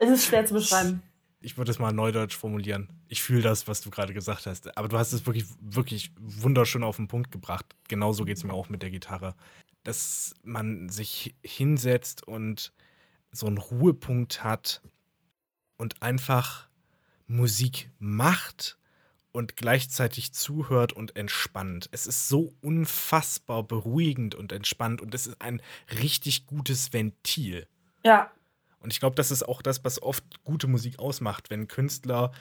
[0.03, 1.03] Es ist schwer zu beschreiben
[1.43, 2.89] ich würde es mal neudeutsch formulieren.
[3.09, 4.77] Ich fühle das, was du gerade gesagt hast.
[4.77, 7.67] Aber du hast es wirklich, wirklich wunderschön auf den Punkt gebracht.
[7.89, 9.35] Genauso geht es mir auch mit der Gitarre.
[9.83, 12.73] Dass man sich hinsetzt und
[13.33, 14.83] so einen Ruhepunkt hat
[15.79, 16.69] und einfach
[17.27, 18.79] Musik macht
[19.33, 21.89] und gleichzeitig zuhört und entspannt.
[21.91, 25.61] Es ist so unfassbar beruhigend und entspannt und es ist ein
[26.01, 27.67] richtig gutes Ventil.
[28.05, 28.31] Ja,
[28.83, 32.33] und ich glaube, das ist auch das, was oft gute Musik ausmacht, wenn Künstler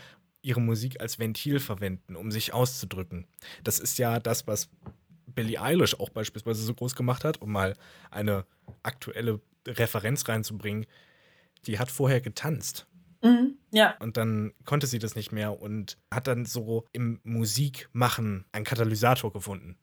[0.42, 3.28] ihre Musik als Ventil verwenden, um sich auszudrücken.
[3.64, 4.70] Das ist ja das, was
[5.28, 7.76] Billie Eilish auch beispielsweise so groß gemacht hat, um mal
[8.10, 8.46] eine
[8.84, 10.86] aktuelle Referenz reinzubringen.
[11.68, 12.88] Die hat vorher getanzt.
[13.22, 13.96] Mhm, ja.
[14.00, 19.32] Und dann konnte sie das nicht mehr und hat dann so im Musikmachen einen Katalysator
[19.32, 19.78] gefunden.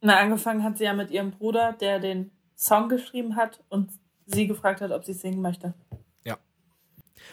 [0.00, 3.92] Na, angefangen hat sie ja mit ihrem Bruder, der den Song geschrieben hat und
[4.32, 5.74] sie gefragt hat, ob sie singen möchte.
[6.24, 6.38] Ja.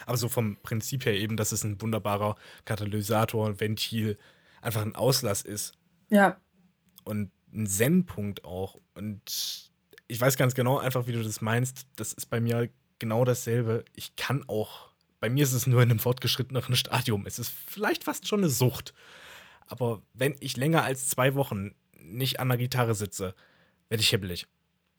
[0.06, 4.18] Aber so vom Prinzip her eben, dass es ein wunderbarer Katalysator, Ventil,
[4.62, 5.72] einfach ein Auslass ist.
[6.10, 6.40] Ja.
[7.04, 8.76] Und ein Zen-Punkt auch.
[8.94, 9.70] Und
[10.06, 11.86] ich weiß ganz genau einfach, wie du das meinst.
[11.96, 13.84] Das ist bei mir genau dasselbe.
[13.94, 14.90] Ich kann auch,
[15.20, 17.26] bei mir ist es nur in einem fortgeschritteneren Stadium.
[17.26, 18.94] Es ist vielleicht fast schon eine Sucht.
[19.66, 23.34] Aber wenn ich länger als zwei Wochen nicht an der Gitarre sitze,
[23.88, 24.46] werde ich hibbelig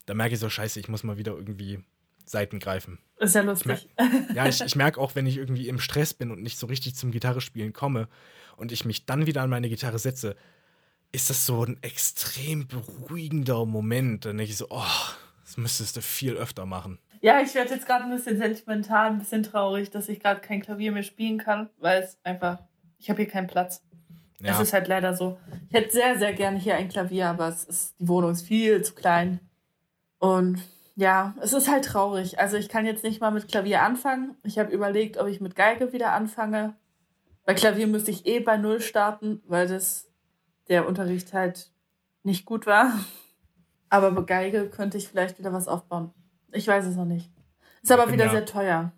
[0.06, 1.80] da merke ich so, scheiße, ich muss mal wieder irgendwie
[2.24, 2.98] Seiten greifen.
[3.18, 3.88] Ist ja lustig.
[3.98, 6.66] Ich ja, ich, ich merke auch, wenn ich irgendwie im Stress bin und nicht so
[6.66, 8.08] richtig zum Gitarrespielen komme
[8.56, 10.36] und ich mich dann wieder an meine Gitarre setze,
[11.12, 14.24] ist das so ein extrem beruhigender Moment.
[14.24, 14.82] Dann denke ich so, oh,
[15.44, 16.98] das müsstest du viel öfter machen.
[17.20, 20.60] Ja, ich werde jetzt gerade ein bisschen sentimental, ein bisschen traurig, dass ich gerade kein
[20.60, 22.58] Klavier mehr spielen kann, weil es einfach,
[22.98, 23.84] ich habe hier keinen Platz.
[24.40, 24.54] Ja.
[24.54, 25.38] Es ist halt leider so.
[25.68, 28.82] Ich hätte sehr, sehr gerne hier ein Klavier, aber es ist, die Wohnung ist viel
[28.82, 29.38] zu klein.
[30.22, 30.62] Und
[30.94, 32.38] ja, es ist halt traurig.
[32.38, 34.36] Also ich kann jetzt nicht mal mit Klavier anfangen.
[34.44, 36.76] Ich habe überlegt, ob ich mit Geige wieder anfange.
[37.44, 40.08] Bei Klavier müsste ich eh bei Null starten, weil das
[40.68, 41.72] der Unterricht halt
[42.22, 42.92] nicht gut war.
[43.88, 46.14] Aber bei Geige könnte ich vielleicht wieder was aufbauen.
[46.52, 47.28] Ich weiß es noch nicht.
[47.82, 48.92] Ist aber wieder ja, sehr teuer.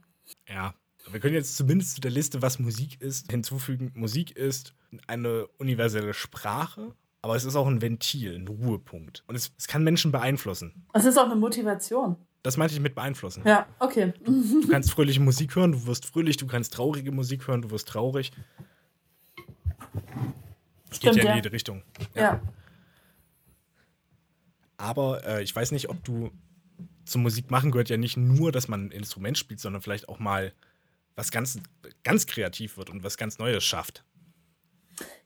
[0.46, 0.74] Ja,
[1.10, 3.92] wir können jetzt zumindest zu der Liste, was Musik ist, hinzufügen.
[3.94, 4.74] Musik ist
[5.06, 6.94] eine universelle Sprache
[7.24, 9.24] aber es ist auch ein Ventil, ein Ruhepunkt.
[9.26, 10.84] Und es, es kann Menschen beeinflussen.
[10.92, 12.16] Es ist auch eine Motivation.
[12.42, 13.42] Das meinte ich mit beeinflussen.
[13.46, 14.12] Ja, okay.
[14.22, 17.88] Du kannst fröhliche Musik hören, du wirst fröhlich, du kannst traurige Musik hören, du wirst
[17.88, 18.30] traurig.
[20.90, 21.34] Das Stimmt, geht ja in ja.
[21.36, 21.82] jede Richtung.
[22.14, 22.42] Ja.
[24.76, 26.30] Aber äh, ich weiß nicht, ob du
[27.06, 30.18] zum Musik machen gehört ja nicht nur, dass man ein Instrument spielt, sondern vielleicht auch
[30.18, 30.52] mal
[31.16, 31.58] was ganz,
[32.02, 34.04] ganz kreativ wird und was ganz Neues schafft.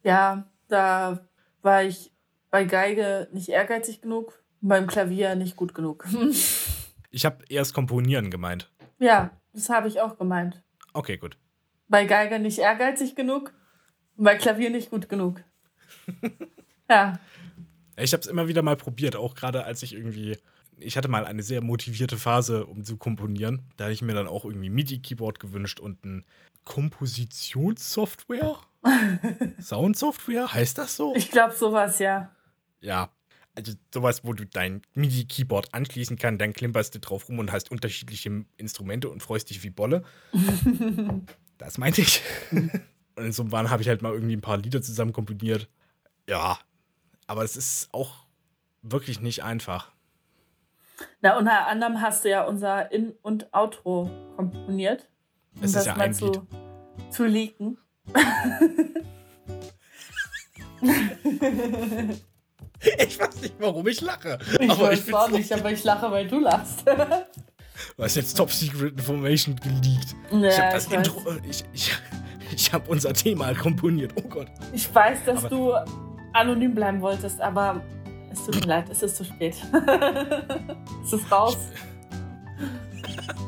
[0.05, 1.29] Ja, da
[1.63, 2.13] war ich
[2.51, 6.07] bei Geige nicht ehrgeizig genug, beim Klavier nicht gut genug.
[7.11, 8.71] Ich habe erst Komponieren gemeint.
[8.99, 10.63] ja, das habe ich auch gemeint.
[10.93, 11.39] Okay, gut.
[11.89, 13.55] Bei Geige nicht ehrgeizig genug,
[14.19, 15.43] bei Klavier nicht gut genug.
[16.91, 17.19] ja,
[17.97, 20.37] Ich habe es immer wieder mal probiert, auch gerade als ich irgendwie.
[20.77, 23.63] Ich hatte mal eine sehr motivierte Phase, um zu komponieren.
[23.79, 26.27] Da hatte ich mir dann auch irgendwie MIDI-Keyboard gewünscht und ein
[26.65, 28.59] Kompositionssoftware?
[29.61, 30.53] Soundsoftware?
[30.53, 31.15] Heißt das so?
[31.15, 32.31] ich glaube sowas, ja.
[32.81, 33.11] Ja.
[33.55, 37.73] Also sowas, wo du dein MIDI-Keyboard anschließen kannst, dann klimperst du drauf rum und hast
[37.73, 40.05] unterschiedliche Instrumente und freust dich wie Bolle.
[41.59, 42.23] das meinte ich.
[42.53, 45.69] und in so einem Wahn habe ich halt mal irgendwie ein paar Lieder zusammen komponiert.
[46.29, 46.59] Ja.
[47.27, 48.27] Aber es ist auch
[48.83, 49.91] wirklich nicht einfach.
[51.21, 55.09] Na, unter anderem hast du ja unser In- und Outro komponiert.
[55.57, 56.43] Um Es ist das ja mal ein zu, Lied.
[57.11, 57.79] zu leaken.
[62.99, 64.39] Ich weiß nicht, warum ich lache.
[64.61, 66.85] Ich aber ich weiß auch find's nicht, aber ich lache, weil du lachst.
[67.99, 70.15] Hast jetzt Top Secret Information geleakt.
[70.31, 71.09] ich Ja, habe das ich weiß.
[71.09, 71.23] Intro.
[71.49, 71.93] Ich, ich,
[72.55, 74.13] ich habe unser Thema komponiert.
[74.15, 74.47] Oh Gott.
[74.73, 75.73] Ich weiß, dass Aber- du
[76.35, 77.83] anonym bleiben wolltest, aber
[78.31, 79.57] es tut mir leid, es ist zu spät.
[81.05, 81.57] es ist raus.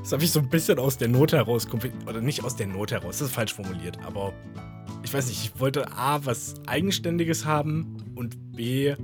[0.03, 1.67] Das habe ich so ein bisschen aus der Not heraus.
[2.07, 3.99] Oder nicht aus der Not heraus, das ist falsch formuliert.
[4.05, 4.33] Aber
[5.03, 8.95] ich weiß nicht, ich wollte A, was Eigenständiges haben und B,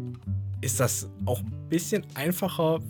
[0.61, 2.81] ist das auch ein bisschen einfacher,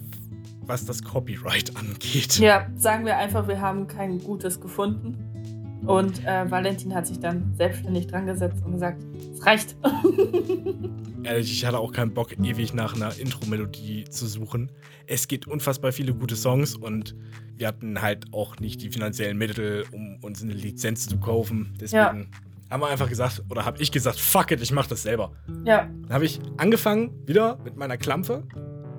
[0.63, 2.39] was das Copyright angeht.
[2.39, 5.36] Ja, sagen wir einfach, wir haben kein gutes gefunden.
[5.85, 9.03] Und äh, Valentin hat sich dann selbstständig dran gesetzt und gesagt,
[9.33, 9.77] es reicht.
[11.23, 14.71] Ehrlich, ich hatte auch keinen Bock, ewig nach einer Intro-Melodie zu suchen.
[15.07, 17.15] Es gibt unfassbar viele gute Songs und
[17.57, 21.75] wir hatten halt auch nicht die finanziellen Mittel, um uns eine Lizenz zu kaufen.
[21.81, 22.29] Deswegen
[22.71, 25.33] haben wir einfach gesagt, oder habe ich gesagt, fuck it, ich mach das selber.
[25.65, 28.43] ja, Dann habe ich angefangen, wieder mit meiner Klampfe,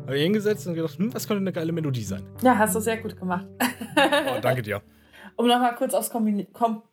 [0.05, 2.23] habe ich hingesetzt und gedacht, hm, was könnte eine geile Melodie sein?
[2.41, 3.45] ja, hast du sehr gut gemacht.
[3.59, 4.81] Oh, danke dir.
[5.37, 6.83] Um nochmal kurz aufs Kombini Kom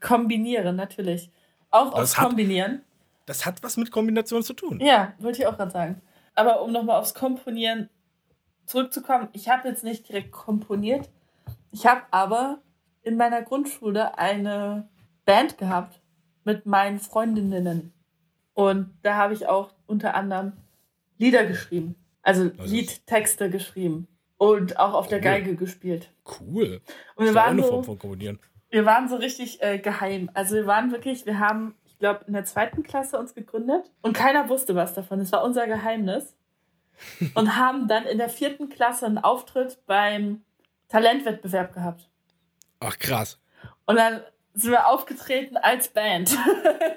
[0.00, 1.30] Kombinieren, natürlich.
[1.70, 2.82] Auch aufs Das hat- Kombinieren.
[3.24, 4.78] Das hat was mit Kombination zu tun.
[4.80, 6.00] Ja, wollte ich auch gerade sagen.
[6.36, 7.88] Aber um nochmal aufs Komponieren
[8.66, 11.08] zurückzukommen, ich habe jetzt nicht direkt komponiert.
[11.72, 12.58] Ich habe aber
[13.02, 14.88] in meiner Grundschule eine
[15.24, 16.00] Band gehabt
[16.44, 17.92] mit meinen Freundinnen.
[18.54, 20.52] Und da habe ich auch unter anderem
[21.18, 21.96] Lieder geschrieben.
[22.22, 24.06] Also- Liedtexte geschrieben.
[24.38, 25.24] Und auch auf der Cool.
[25.24, 26.10] Geige gespielt.
[26.40, 26.80] Cool.
[27.14, 28.38] Und wir Das waren eine so, Form von Kombinieren.
[28.70, 30.30] wir waren so richtig äh, geheim.
[30.34, 34.12] Also wir waren wirklich, wir haben, ich glaube, in der zweiten Klasse uns gegründet und
[34.12, 35.20] keiner wusste was davon.
[35.20, 36.34] Es war unser Geheimnis.
[37.34, 40.40] Und haben dann in der vierten Klasse einen Auftritt beim
[40.88, 42.08] Talentwettbewerb gehabt.
[42.80, 43.38] Ach krass.
[43.84, 44.22] Und dann
[44.54, 46.34] sind wir aufgetreten als Band.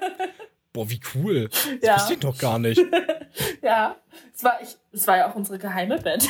[0.72, 1.48] Boah, wie cool.
[1.50, 1.94] Das Ja.
[1.96, 2.80] wusste ich doch gar nicht.
[3.62, 3.96] ja,
[4.34, 6.26] es war, ich, es war ja auch unsere geheime Band.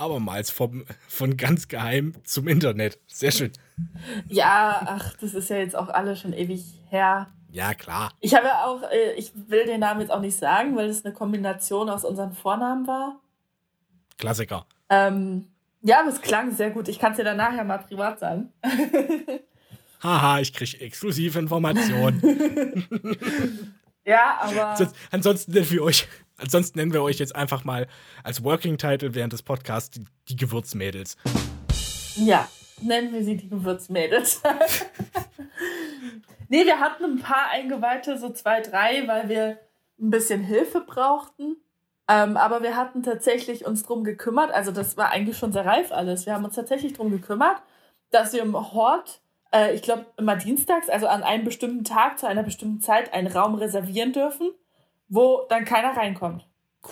[0.00, 2.98] Abermals vom, von ganz geheim zum Internet.
[3.06, 3.52] Sehr schön.
[4.28, 7.28] ja, ach, das ist ja jetzt auch alle schon ewig her.
[7.52, 8.12] Ja, klar.
[8.20, 11.04] Ich habe ja auch, äh, ich will den Namen jetzt auch nicht sagen, weil es
[11.04, 13.20] eine Kombination aus unseren Vornamen war.
[14.18, 14.66] Klassiker.
[14.88, 15.48] Ähm,
[15.82, 16.88] ja, aber es klang sehr gut.
[16.88, 18.52] Ich kann es dir dann nachher mal privat sagen.
[20.02, 22.20] Haha, ich krieg exklusive Informationen.
[24.02, 26.08] Ja, aber Sonst- ansonsten, nennen wir euch,
[26.40, 27.86] ansonsten nennen wir euch jetzt einfach mal
[28.24, 31.16] als Working Title während des Podcasts die, die Gewürzmädels.
[32.16, 32.48] ja,
[32.82, 34.42] nennen wir sie die Gewürzmädels.
[36.48, 39.58] nee, wir hatten ein paar Eingeweihte, so zwei, drei, weil wir
[40.00, 41.56] ein bisschen Hilfe brauchten.
[42.08, 45.92] Ähm, aber wir hatten tatsächlich uns drum gekümmert, also das war eigentlich schon sehr reif
[45.92, 46.26] alles.
[46.26, 47.62] Wir haben uns tatsächlich drum gekümmert,
[48.10, 49.20] dass wir im Hort,
[49.52, 53.28] äh, ich glaube immer dienstags, also an einem bestimmten Tag zu einer bestimmten Zeit einen
[53.28, 54.50] Raum reservieren dürfen,
[55.10, 56.46] wo dann keiner reinkommt.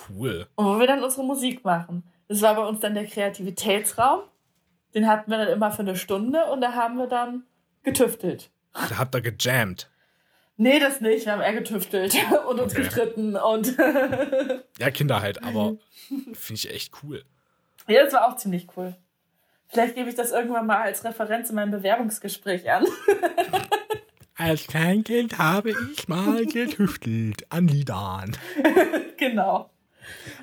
[0.09, 0.45] Cool.
[0.55, 2.03] Und wo wir dann unsere Musik machen.
[2.27, 4.21] Das war bei uns dann der Kreativitätsraum.
[4.93, 7.43] Den hatten wir dann immer für eine Stunde und da haben wir dann
[7.83, 8.51] getüftelt.
[8.73, 9.89] Da habt ihr gejammt.
[10.57, 11.25] Nee, das nicht.
[11.25, 12.15] Wir haben eher getüftelt
[12.49, 12.83] und uns Okay.
[12.83, 13.75] gestritten und
[14.77, 15.77] Ja, Kinder halt, aber
[16.33, 17.23] finde ich echt cool.
[17.87, 18.95] ja, das war auch ziemlich cool.
[19.67, 22.85] Vielleicht gebe ich das irgendwann mal als Referenz in meinem Bewerbungsgespräch an.
[24.39, 28.37] Als Kleinkind habe ich mal getüftelt an Liedern.
[29.17, 29.69] genau.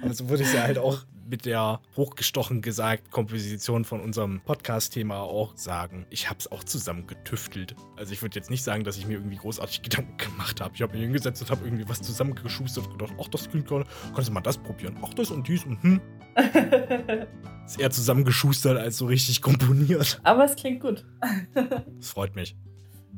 [0.03, 4.43] Aber so würde ich es ja halt auch mit der hochgestochen gesagt Komposition von unserem
[4.43, 7.75] Podcast-Thema auch sagen, ich habe es auch zusammen getüftelt.
[7.97, 10.75] Also ich würde jetzt nicht sagen, dass ich mir irgendwie großartig Gedanken gemacht habe.
[10.75, 13.87] Ich habe mich hingesetzt und habe irgendwie was zusammengeschustert und gedacht, ach, das klingt gerade,
[14.15, 14.95] kannst du mal das probieren.
[15.03, 16.01] Ach, das und dies und hm.
[17.65, 20.21] Ist eher zusammengeschustert als so richtig komponiert.
[20.23, 21.07] Aber es klingt gut.
[21.55, 22.55] Das freut mich.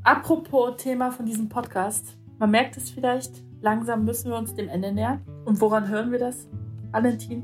[0.04, 2.16] Apropos Thema von diesem Podcast.
[2.38, 5.20] Man merkt es vielleicht, langsam müssen wir uns dem Ende nähern.
[5.44, 6.48] Und woran hören wir das,
[6.92, 7.42] Valentin?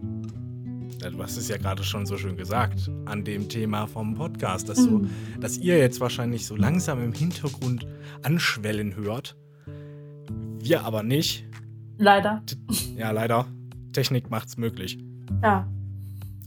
[0.99, 4.79] Du hast es ja gerade schon so schön gesagt, an dem Thema vom Podcast, dass,
[4.79, 5.11] so, Mhm.
[5.41, 7.87] dass ihr jetzt wahrscheinlich so langsam im Hintergrund
[8.23, 9.37] anschwellen hört.
[10.61, 11.47] Wir aber nicht.
[11.99, 12.43] Leider.
[12.97, 13.47] Ja, leider.
[13.93, 14.99] Technik macht's möglich.
[15.43, 15.69] Ja,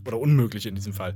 [0.08, 1.14] Oder unmöglich in diesem Fall.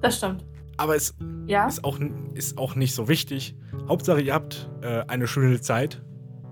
[0.00, 0.44] das stimmt.
[0.76, 1.14] Aber es
[1.46, 1.66] Ja?
[1.66, 1.98] ist auch,
[2.34, 3.56] ist auch nicht so wichtig.
[3.88, 6.02] Hauptsache, ihr habt äh, eine schöne Zeit.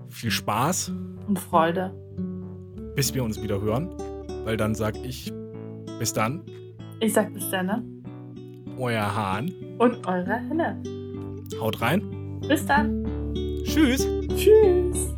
[0.08, 0.92] Viel Spaß,
[1.26, 1.92] Und Freude.
[2.94, 3.90] bis wir uns wieder hören.
[4.44, 5.32] Weil dann sag ich
[5.98, 6.42] bis dann,
[7.00, 7.82] Ich sag bis dann, ne?
[8.78, 9.52] euer Hahn.
[9.78, 10.82] Und eure Henne.
[11.60, 12.40] Haut rein.
[12.48, 13.04] Bis dann.
[13.64, 14.06] Tschüss.
[14.36, 15.14] Tschüss.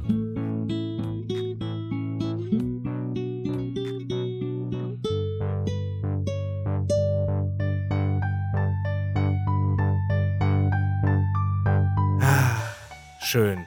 [13.37, 13.67] Schön.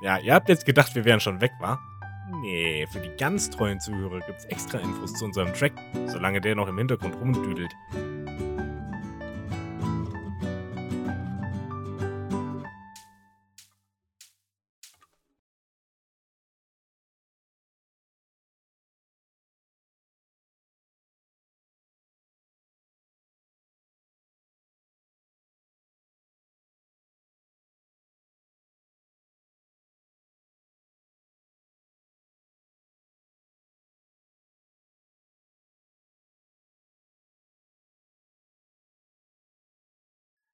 [0.00, 1.78] Ja, ihr habt jetzt gedacht, wir wären schon weg, wa?
[2.40, 5.74] Nee, für die ganz treuen Zuhörer gibt's extra Infos zu unserem Track,
[6.06, 7.70] solange der noch im Hintergrund rumdüdelt.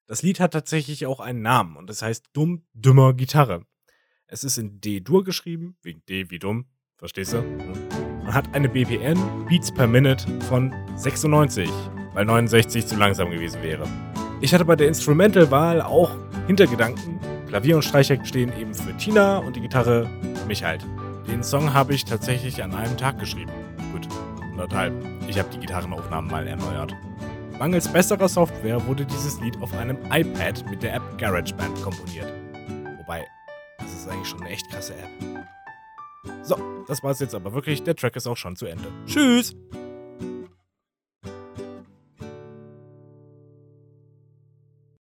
[0.09, 3.67] Das Lied hat tatsächlich auch einen Namen und es heißt Dumm, dümmer Gitarre.
[4.27, 6.65] Es ist in D-Dur geschrieben, wegen D wie dumm,
[6.97, 7.41] verstehst du?
[7.41, 9.19] Und hat eine BPN,
[9.51, 11.69] Beats per Minute, von 96,
[12.15, 13.87] weil 69 zu langsam gewesen wäre.
[14.41, 17.21] Ich hatte bei der Instrumental-Wahl auch Hintergedanken.
[17.47, 20.09] Klavier und Streicher stehen eben für Tina und die Gitarre
[20.47, 20.87] mich halt.
[21.27, 23.53] Den Song habe ich tatsächlich an einem Tag geschrieben.
[23.93, 24.09] Gut,
[24.53, 24.95] anderthalb.
[25.29, 26.97] Ich habe die Gitarrenaufnahmen mal erneuert.
[27.59, 32.33] Mangels besserer Software wurde dieses Lied auf einem iPad mit der App GarageBand komponiert.
[32.99, 33.27] Wobei,
[33.79, 35.11] das ist eigentlich schon eine echt krasse App.
[36.45, 36.57] So,
[36.87, 37.83] das war's jetzt aber wirklich.
[37.83, 38.93] Der Track ist auch schon zu Ende.
[39.07, 39.57] Tschüss!